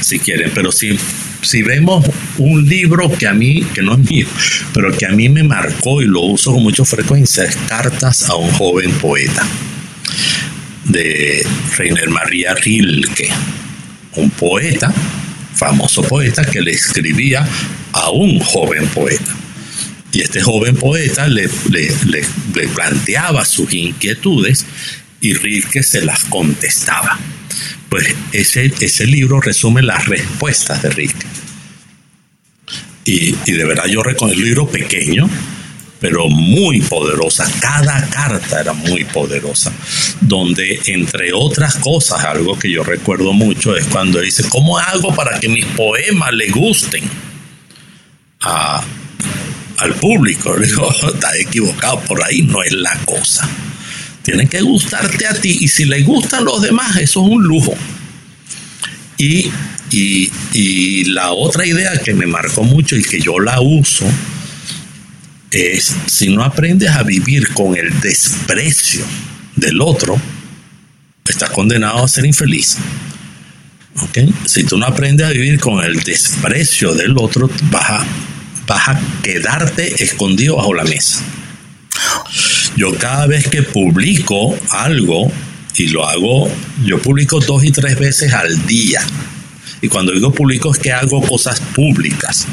[0.00, 0.98] si quieren, pero si,
[1.42, 2.04] si vemos
[2.38, 4.26] un libro que a mí, que no es mío,
[4.72, 8.36] pero que a mí me marcó y lo uso con mucha frecuencia, es Cartas a
[8.36, 9.46] un joven poeta
[10.84, 11.46] de
[11.76, 13.30] Reiner María Rilke,
[14.16, 14.92] un poeta,
[15.54, 17.48] famoso poeta que le escribía
[17.92, 19.34] a un joven poeta.
[20.12, 22.24] Y este joven poeta le, le,
[22.54, 24.64] le planteaba sus inquietudes
[25.20, 27.18] y Rilke se las contestaba
[27.88, 31.14] pues ese, ese libro resume las respuestas de Rick.
[33.04, 35.28] Y, de verdad yo reconozco el libro pequeño,
[36.00, 37.46] pero muy poderosa.
[37.60, 39.72] Cada carta era muy poderosa.
[40.20, 45.38] Donde, entre otras cosas, algo que yo recuerdo mucho es cuando dice, ¿cómo hago para
[45.38, 47.04] que mis poemas le gusten
[48.40, 50.56] al público?
[50.56, 53.48] Le digo, está equivocado, por ahí no es la cosa.
[54.24, 57.74] Tiene que gustarte a ti y si le gustan los demás, eso es un lujo.
[59.18, 59.50] Y,
[59.90, 64.04] y, la otra idea que me marcó mucho y que yo la uso
[65.50, 69.04] es, si no aprendes a vivir con el desprecio
[69.54, 70.20] del otro,
[71.28, 72.78] estás condenado a ser infeliz.
[74.08, 74.34] ¿Okay?
[74.46, 78.04] Si tú no aprendes a vivir con el desprecio del otro, vas
[78.66, 81.20] vas a quedarte escondido bajo la mesa.
[82.76, 85.30] Yo cada vez que publico algo,
[85.76, 86.48] y lo hago,
[86.84, 89.00] yo publico dos y tres veces al día.
[89.80, 92.46] Y cuando digo publico es que hago cosas públicas.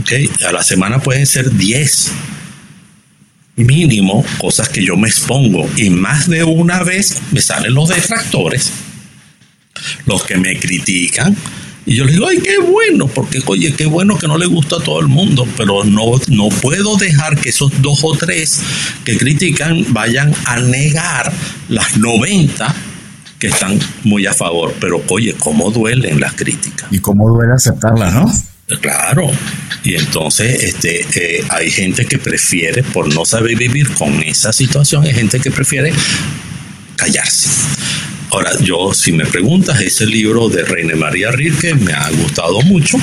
[0.00, 0.28] ¿Okay?
[0.46, 2.10] A la semana pueden ser diez
[3.56, 5.68] mínimo cosas que yo me expongo.
[5.76, 8.72] Y más de una vez me salen los detractores,
[10.06, 11.36] los que me critican,
[11.84, 14.76] y yo le digo, ay, qué bueno, porque oye, qué bueno que no le gusta
[14.76, 18.60] a todo el mundo, pero no, no puedo dejar que esos dos o tres
[19.04, 21.32] que critican vayan a negar
[21.68, 22.74] las 90
[23.40, 24.74] que están muy a favor.
[24.80, 26.86] Pero oye, cómo duelen las críticas.
[26.92, 28.32] Y cómo duele aceptarlas, ¿no?
[28.80, 29.28] Claro.
[29.82, 35.04] Y entonces este, eh, hay gente que prefiere, por no saber vivir con esa situación,
[35.04, 35.92] hay gente que prefiere
[36.96, 37.48] callarse.
[38.32, 42.96] Ahora, yo, si me preguntas, ese libro de Reina María Rilke me ha gustado mucho.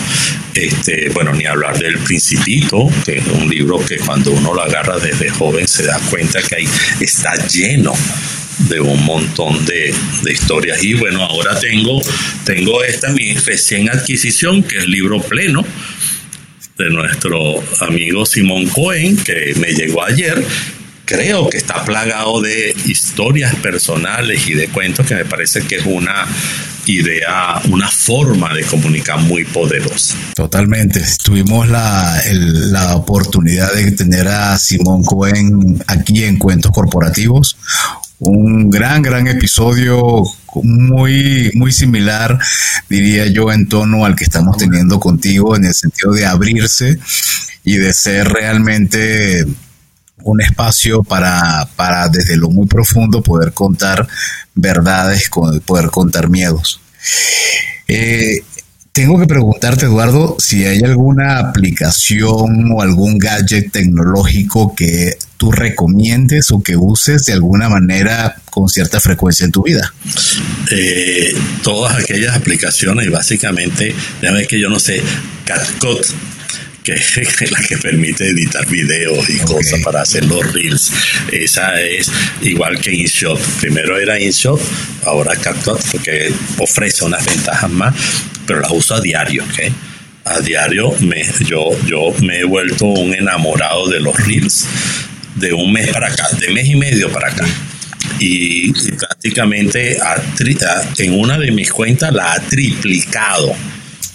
[0.55, 4.97] Este, bueno, ni hablar del Principito, que es un libro que cuando uno lo agarra
[4.97, 6.67] desde joven se da cuenta que ahí
[6.99, 7.93] está lleno
[8.69, 9.93] de un montón de,
[10.31, 10.83] historias.
[10.83, 12.01] Y bueno, ahora tengo,
[12.43, 15.63] tengo esta mi recién adquisición, que es el libro pleno
[16.75, 20.43] de nuestro amigo Simón Cohen, que me llegó ayer
[21.09, 25.85] creo que está plagado de historias personales y de cuentos que me parece que es
[25.87, 26.27] una
[26.85, 30.15] idea, una forma de comunicar muy poderosa.
[30.35, 31.03] Totalmente.
[31.23, 37.57] Tuvimos la, la oportunidad de tener a Simón Cohen aquí en Cuentos Corporativos.
[38.19, 40.23] Un gran, gran episodio
[40.61, 42.37] muy, muy similar,
[42.87, 46.99] diría yo, en tono al que estamos teniendo contigo, en el sentido de abrirse
[47.63, 49.45] y de ser realmente
[50.23, 54.07] un espacio para, para desde lo muy profundo poder contar
[54.55, 55.29] verdades,
[55.65, 56.81] poder contar miedos.
[57.87, 58.41] Eh,
[58.91, 66.51] tengo que preguntarte, Eduardo, si hay alguna aplicación o algún gadget tecnológico que tú recomiendes
[66.51, 69.93] o que uses de alguna manera con cierta frecuencia en tu vida.
[70.71, 75.01] Eh, todas aquellas aplicaciones, básicamente, déjame que yo no sé,
[75.45, 76.05] CatCut
[76.83, 80.91] que es la que permite editar videos y cosas para hacer los reels.
[81.31, 82.11] Esa es
[82.41, 83.39] igual que InShot.
[83.59, 84.59] Primero era InShot,
[85.05, 87.95] ahora CapCut porque ofrece unas ventajas más,
[88.45, 89.43] pero las uso a diario,
[90.25, 94.67] A diario me, yo, yo me he vuelto un enamorado de los reels
[95.35, 97.45] de un mes para acá, de mes y medio para acá.
[98.19, 99.97] Y, prácticamente
[100.97, 103.55] en una de mis cuentas la ha triplicado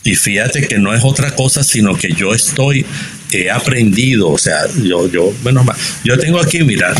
[0.05, 2.85] y fíjate que no es otra cosa, sino que yo estoy,
[3.33, 5.65] he aprendido, o sea, yo, yo, bueno,
[6.05, 6.95] yo tengo aquí, mira,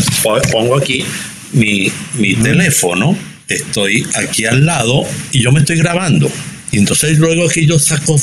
[0.51, 1.05] pongo aquí
[1.53, 3.15] mi, mi teléfono,
[3.47, 6.31] estoy aquí al lado y yo me estoy grabando.
[6.71, 8.19] Y entonces luego aquí yo saco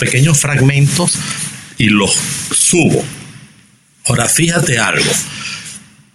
[0.00, 1.12] pequeños fragmentos
[1.78, 2.16] y los
[2.50, 3.04] subo.
[4.06, 5.10] Ahora fíjate algo,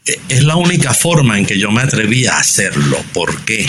[0.06, 2.98] e, es la única forma en que yo me atreví a hacerlo.
[3.14, 3.66] ¿Por qué?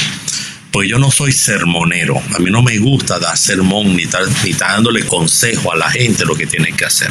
[0.70, 2.20] Pues yo no soy sermonero.
[2.34, 6.24] A mí no me gusta dar sermón ni estar, ni dándole consejo a la gente
[6.24, 7.10] lo que tiene que hacer.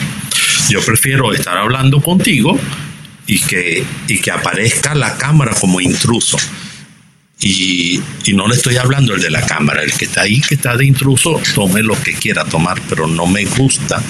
[0.70, 2.60] Yo prefiero estar hablando contigo
[3.28, 6.38] y que, y que aparezca la cámara como intruso.
[7.42, 10.56] Y, y, no le estoy hablando el de la cámara, el que está ahí, que
[10.56, 14.04] está de intruso, tome lo que quiera tomar, pero no me gusta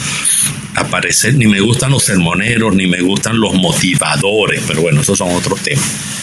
[0.74, 5.30] aparecer, ni me gustan los sermoneros, ni me gustan los motivadores, pero bueno, esos son
[5.30, 6.19] otros temas.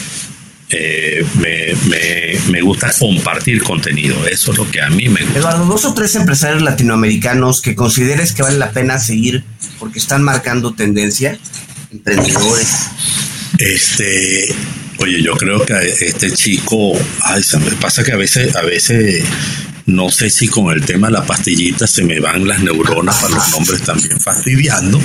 [0.69, 1.25] Eh,
[2.49, 4.27] me, gusta compartir contenido.
[4.27, 5.39] Eso es lo que a mí me gusta.
[5.39, 9.45] Eduardo, dos o tres empresarios latinoamericanos que consideres que vale la pena seguir
[9.79, 11.39] porque están marcando tendencia,
[11.91, 12.89] emprendedores.
[13.59, 14.53] Este,
[14.97, 19.23] oye, yo creo que este chico, ay, se me pasa que a veces, a veces
[19.85, 23.35] no sé si con el tema de la pastillita se me van las neuronas para
[23.35, 24.99] los nombres también fastidiando.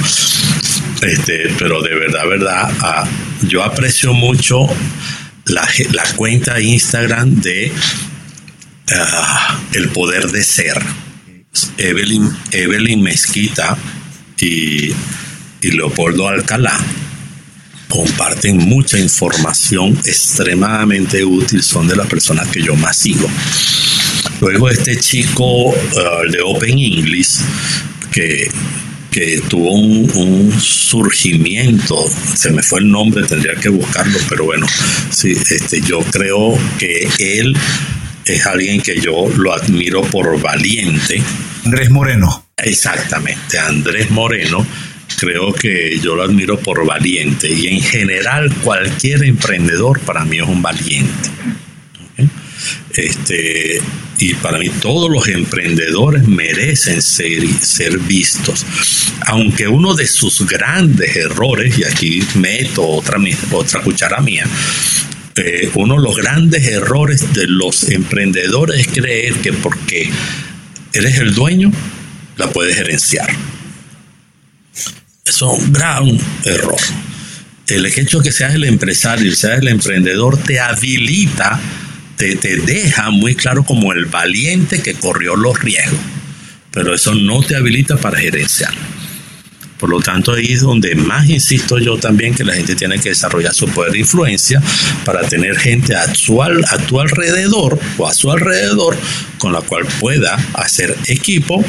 [1.03, 3.09] Este, pero de verdad, verdad,
[3.43, 4.67] yo aprecio mucho
[5.47, 5.67] la,
[6.17, 7.73] cuenta Instagram de
[8.91, 10.83] ah, El Poder de Ser.
[11.77, 13.77] Evelyn, Evelyn Mezquita
[14.41, 14.91] y,
[15.61, 16.79] y Leopoldo Alcalá
[17.93, 23.29] comparten mucha información extremadamente útil, son de las personas que yo más sigo.
[24.41, 27.41] Luego este chico ah, de Open English,
[28.11, 28.51] que
[29.13, 31.97] que tuvo un, surgimiento,
[32.35, 34.67] se me fue el nombre, tendría que buscarlo, pero bueno,
[35.11, 37.57] sí, este, yo creo que él
[38.25, 41.23] es alguien que yo lo admiro por valiente.
[41.65, 42.47] Andrés Moreno.
[42.57, 44.67] Exactamente, Andrés Moreno.
[45.19, 50.49] Creo que yo lo admiro por valiente y en general cualquier emprendedor para mí es
[50.49, 51.31] un valiente.
[52.95, 53.81] Este,
[54.23, 58.65] y para mí todos los emprendedores merecen ser, ser vistos.
[59.27, 63.19] Aunque uno de sus grandes errores, y aquí meto otra,
[63.51, 64.47] otra cuchara mía,
[65.35, 70.09] eh, uno de los grandes errores de los emprendedores es creer que porque
[70.93, 71.73] eres el dueño,
[72.37, 73.29] la puedes gerenciar.
[75.25, 76.81] Eso es un gran error.
[77.67, 81.59] El hecho de que seas el empresario y seas el emprendedor te habilita
[82.37, 85.99] te, deja muy claro como el valiente que corrió los riesgos,
[86.71, 88.73] pero eso no te habilita para gerenciar.
[89.79, 93.09] Por lo tanto, ahí es donde más insisto yo también que la gente tiene que
[93.09, 94.63] desarrollar su poder de influencia
[95.05, 98.97] para tener gente a su, a tu alrededor o a su alrededor
[99.39, 101.65] con la cual pueda hacer equipo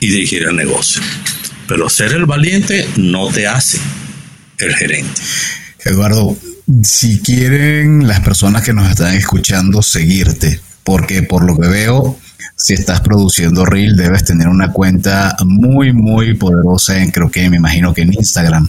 [0.00, 1.02] y dirigir el negocio.
[1.68, 3.78] Pero ser el valiente no te hace
[4.56, 5.20] el gerente.
[5.84, 6.36] Eduardo,
[6.82, 12.18] si quieren las personas que nos están escuchando seguirte, porque por lo que veo,
[12.56, 17.56] si estás produciendo Reel, debes tener una cuenta muy, muy poderosa en, creo que me
[17.56, 18.68] imagino que en Instagram.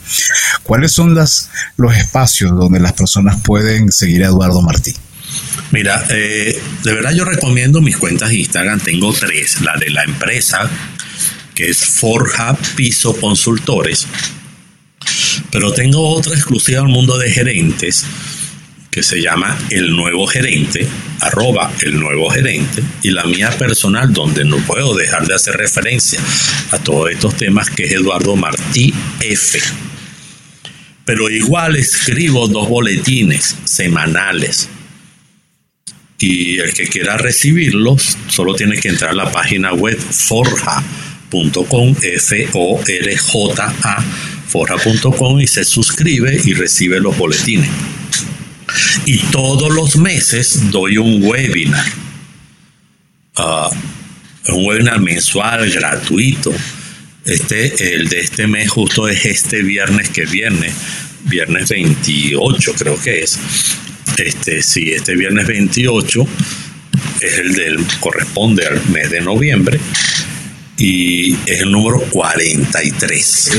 [0.63, 4.93] ¿Cuáles son las, los espacios donde las personas pueden seguir a Eduardo Martí?
[5.71, 8.79] Mira, eh, de verdad yo recomiendo mis cuentas de Instagram.
[8.79, 9.61] Tengo tres.
[9.61, 10.69] La de la empresa,
[11.55, 14.07] que es Forja Piso Consultores
[15.51, 18.05] Pero tengo otra exclusiva al mundo de gerentes
[18.91, 20.85] que se llama El Nuevo Gerente,
[21.21, 26.19] arroba El Nuevo Gerente, y la mía personal, donde no puedo dejar de hacer referencia
[26.71, 29.61] a todos estos temas, que es Eduardo Martí F.
[31.05, 34.67] Pero igual escribo dos boletines semanales.
[36.19, 44.03] Y el que quiera recibirlos, solo tiene que entrar a la página web forja.com, F-O-R-J-A,
[44.51, 47.69] forja.com, y se suscribe y recibe los boletines
[49.05, 51.85] y todos los meses doy un webinar.
[53.35, 53.69] Ah,
[54.49, 56.53] un webinar mensual gratuito.
[57.25, 60.73] Este, el de este mes justo es este viernes que viernes,
[61.25, 63.39] viernes 28 creo que es.
[64.17, 66.27] Este, sí, este viernes 28
[67.21, 69.79] es el del corresponde al mes de noviembre
[70.81, 73.51] y es el número 43.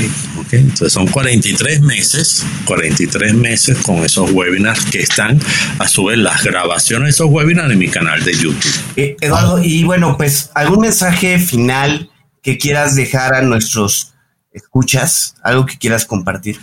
[0.50, 5.38] Entonces son 43 meses, 43 meses con esos webinars que están
[5.78, 8.74] a su vez las grabaciones de esos webinars en mi canal de YouTube.
[8.96, 12.10] Eh, Eduardo, y bueno, pues algún mensaje final
[12.42, 14.14] que quieras dejar a nuestros
[14.52, 16.58] escuchas, algo que quieras compartir.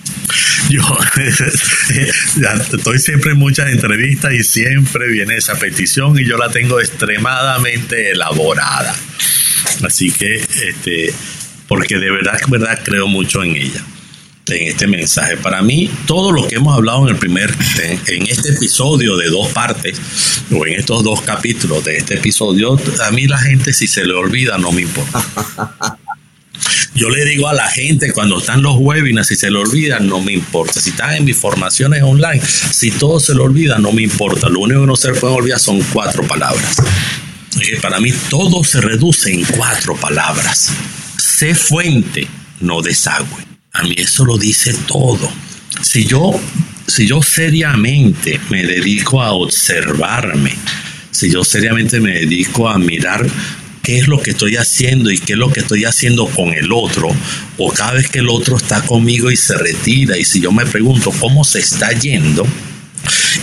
[0.70, 0.84] Yo
[2.74, 8.12] estoy siempre en muchas entrevistas y siempre viene esa petición y yo la tengo extremadamente
[8.12, 8.94] elaborada.
[9.84, 11.14] Así que, este,
[11.68, 13.84] porque de verdad, verdad creo mucho en ella,
[14.48, 15.38] en este mensaje.
[15.38, 17.56] Para mí, todo lo que hemos hablado en el primer,
[18.08, 20.00] en, este episodio de dos partes,
[20.52, 24.14] o en estos dos capítulos de este episodio, a mí la gente si se le
[24.14, 25.24] olvida no me importa.
[26.96, 30.22] Yo le digo a la gente cuando están los webinars, si se le olvida, no
[30.22, 30.82] me importa.
[30.82, 34.50] Si están en mis formaciones online, si todo se le olvida, no me importa.
[34.50, 36.82] Lo único que no se le puede olvidar son cuatro palabras
[37.82, 40.72] para mí todo se reduce en cuatro palabras.
[41.18, 42.28] Sé fuente,
[42.62, 43.46] no desagüe.
[43.74, 45.32] A mí eso lo dice todo.
[45.82, 46.40] Si yo,
[46.88, 50.54] si yo seriamente me dedico a observarme,
[51.12, 53.26] si yo seriamente me dedico a mirar
[53.84, 56.72] qué es lo que estoy haciendo y qué es lo que estoy haciendo con el
[56.72, 57.10] otro,
[57.58, 60.66] o cada vez que el otro está conmigo y se retira, y si yo me
[60.66, 62.46] pregunto cómo se está yendo,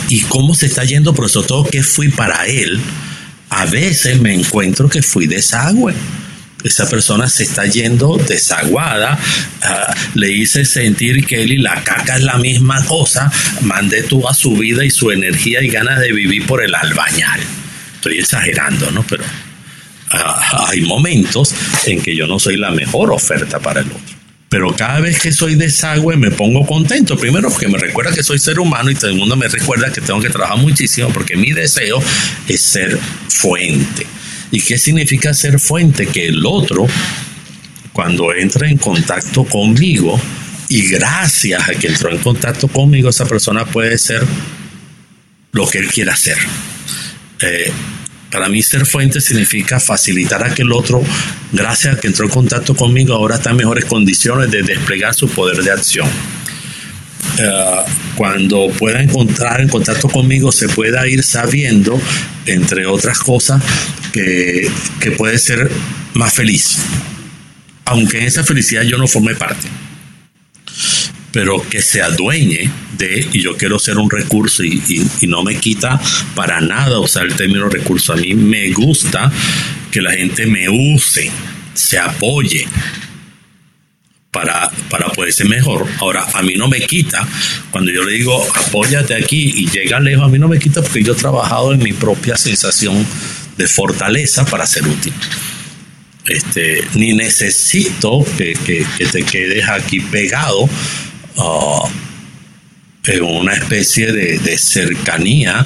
[0.08, 2.80] y cómo se está yendo, pero sobre todo qué fui para él,
[3.50, 5.94] a veces me encuentro que fui desagüe.
[6.64, 9.16] Esa persona se está yendo desaguada,
[9.62, 13.30] ah, le hice sentir que él y la caca es la misma cosa,
[13.60, 17.40] mandé toda su vida y su energía y ganas de vivir por el albañal.
[17.94, 19.04] Estoy exagerando, ¿no?
[19.04, 19.22] Pero
[20.10, 24.15] ah, hay momentos en que yo no soy la mejor oferta para el otro.
[24.56, 27.14] Pero cada vez que soy desagüe me pongo contento.
[27.18, 30.30] Primero porque me recuerda que soy ser humano y mundo me recuerda que tengo que
[30.30, 32.02] trabajar muchísimo porque mi deseo
[32.48, 32.98] es ser
[33.28, 34.06] fuente.
[34.50, 36.06] ¿Y qué significa ser fuente?
[36.06, 36.86] Que el otro,
[37.92, 40.18] cuando entra en contacto conmigo,
[40.70, 44.24] y gracias a que entró en contacto conmigo, esa persona puede ser
[45.52, 46.38] lo que él quiera hacer.
[47.42, 47.70] Eh,
[48.30, 51.02] para mí ser fuente significa facilitar a que el otro,
[51.52, 55.28] gracias a que entró en contacto conmigo, ahora está en mejores condiciones de desplegar su
[55.28, 56.08] poder de acción.
[57.38, 57.78] Eh,
[58.16, 62.00] cuando pueda encontrar en contacto conmigo, se pueda ir sabiendo,
[62.46, 63.62] entre otras cosas,
[64.12, 64.70] que,
[65.00, 65.70] que puede ser
[66.14, 66.78] más feliz.
[67.84, 69.68] Aunque en esa felicidad yo no forme parte
[71.36, 76.00] pero que se adueñe de, y yo quiero ser un recurso y, no me quita
[76.34, 78.14] para nada usar el término recurso.
[78.14, 79.30] A mí me gusta
[79.90, 81.30] que la gente me use,
[81.74, 82.66] se apoye,
[84.30, 85.86] para, para poder ser mejor.
[85.98, 87.28] Ahora, a mí no me quita,
[87.70, 91.02] cuando yo le digo apóyate aquí y llega lejos, a mí no me quita porque
[91.02, 93.06] yo he trabajado en mi propia sensación
[93.58, 95.12] de fortaleza para ser útil.
[96.24, 100.66] Este, ni necesito que, que te quedes aquí pegado
[101.36, 101.88] uh,
[103.22, 105.64] una especie de, cercanía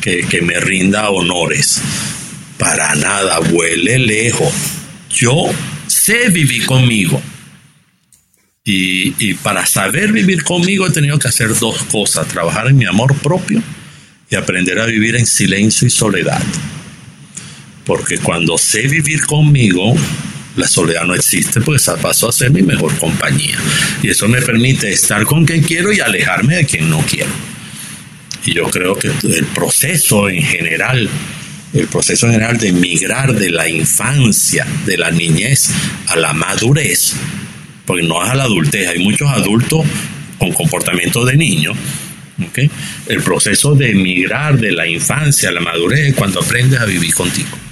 [0.00, 1.80] que, me rinda honores.
[2.58, 4.52] Para nada, huele lejos.
[5.10, 5.50] Yo
[5.86, 7.20] sé vivir conmigo.
[8.64, 12.86] Y, y, para saber vivir conmigo he tenido que hacer dos cosas, trabajar en mi
[12.86, 13.62] amor propio
[14.30, 16.42] y aprender a vivir en silencio y soledad.
[17.84, 19.94] Porque cuando sé vivir conmigo,
[20.56, 23.58] la soledad no existe porque pasó a ser mi mejor compañía.
[24.02, 27.30] Y eso me permite estar con quien quiero y alejarme de quien no quiero.
[28.46, 31.08] Y yo creo que el proceso en general,
[31.72, 35.70] el proceso en general de migrar de la infancia, de la niñez
[36.08, 37.14] a la madurez,
[37.86, 39.84] porque no es a la adultez, hay muchos adultos
[40.38, 41.72] con comportamiento de niño.
[43.06, 47.14] El proceso de migrar de la infancia a la madurez es cuando aprendes a vivir
[47.14, 47.63] contigo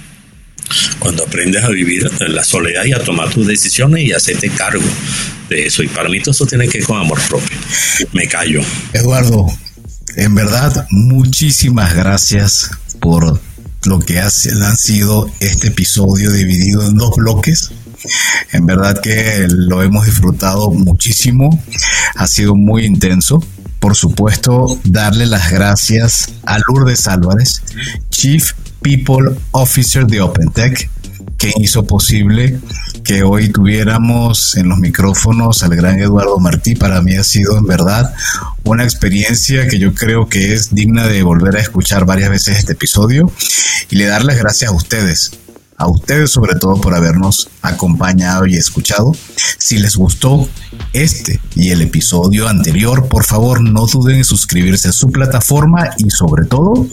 [0.99, 4.83] Cuando aprendes a vivir en la soledad y a tomar tus decisiones y hacerte cargo
[5.49, 5.83] de eso.
[5.83, 7.57] Y para mí todo eso tiene que ver con amor propio.
[8.13, 8.61] Me callo.
[8.93, 9.47] Eduardo,
[10.15, 13.39] en verdad, muchísimas gracias por
[13.85, 17.71] lo que ha sido este episodio dividido en dos bloques.
[18.51, 21.63] En verdad que lo hemos disfrutado muchísimo,
[22.15, 23.43] ha sido muy intenso.
[23.79, 27.61] Por supuesto, darle las gracias a Lourdes Álvarez,
[28.09, 28.53] Chief
[28.83, 30.89] People Officer de OpenTech,
[31.37, 32.59] que hizo posible
[33.03, 36.75] que hoy tuviéramos en los micrófonos al gran Eduardo Martí.
[36.75, 38.13] Para mí ha sido en verdad
[38.63, 42.73] una experiencia que yo creo que es digna de volver a escuchar varias veces este
[42.73, 43.31] episodio
[43.89, 45.31] y le dar las gracias a ustedes
[45.83, 49.15] a ustedes sobre todo por habernos acompañado y escuchado.
[49.57, 50.47] Si les gustó
[50.93, 56.09] este y el episodio anterior, por favor no duden en suscribirse a su plataforma y
[56.09, 56.87] sobre todo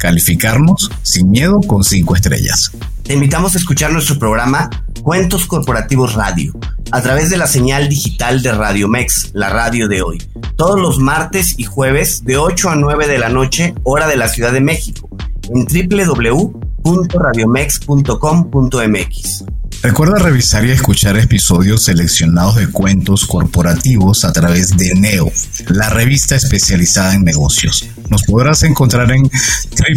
[0.00, 2.72] calificarnos sin miedo con cinco estrellas.
[3.02, 4.70] Te invitamos a escuchar nuestro programa
[5.02, 6.54] Cuentos Corporativos Radio
[6.90, 10.22] a través de la señal digital de Radio Mex, la radio de hoy,
[10.56, 14.28] todos los martes y jueves de 8 a 9 de la noche, hora de la
[14.28, 15.08] Ciudad de México,
[15.50, 19.44] en www www.radiomex.com.mx.
[19.82, 25.30] Recuerda revisar y escuchar episodios seleccionados de cuentos corporativos a través de Neo,
[25.70, 27.88] la revista especializada en negocios.
[28.08, 29.28] Nos podrás encontrar en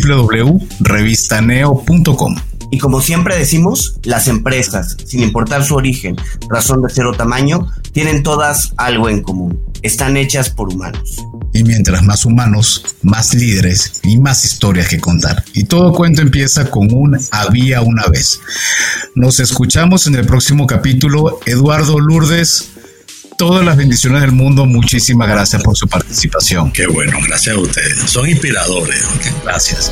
[0.08, 2.36] www.revistaneo.com.
[2.72, 6.16] Y como siempre decimos, las empresas, sin importar su origen,
[6.50, 9.62] razón de ser o tamaño, tienen todas algo en común.
[9.82, 11.24] Están hechas por humanos.
[11.54, 15.46] Y mientras más humanos, más líderes y más historias que contar.
[15.54, 18.40] Y todo cuento empieza con un había una vez.
[19.14, 21.40] Nos escuchamos en el próximo capítulo.
[21.46, 22.72] Eduardo Lourdes,
[23.38, 24.66] todas las bendiciones del mundo.
[24.66, 26.72] Muchísimas gracias por su participación.
[26.72, 28.00] Qué bueno, gracias a ustedes.
[28.10, 29.06] Son inspiradores.
[29.44, 29.92] Gracias.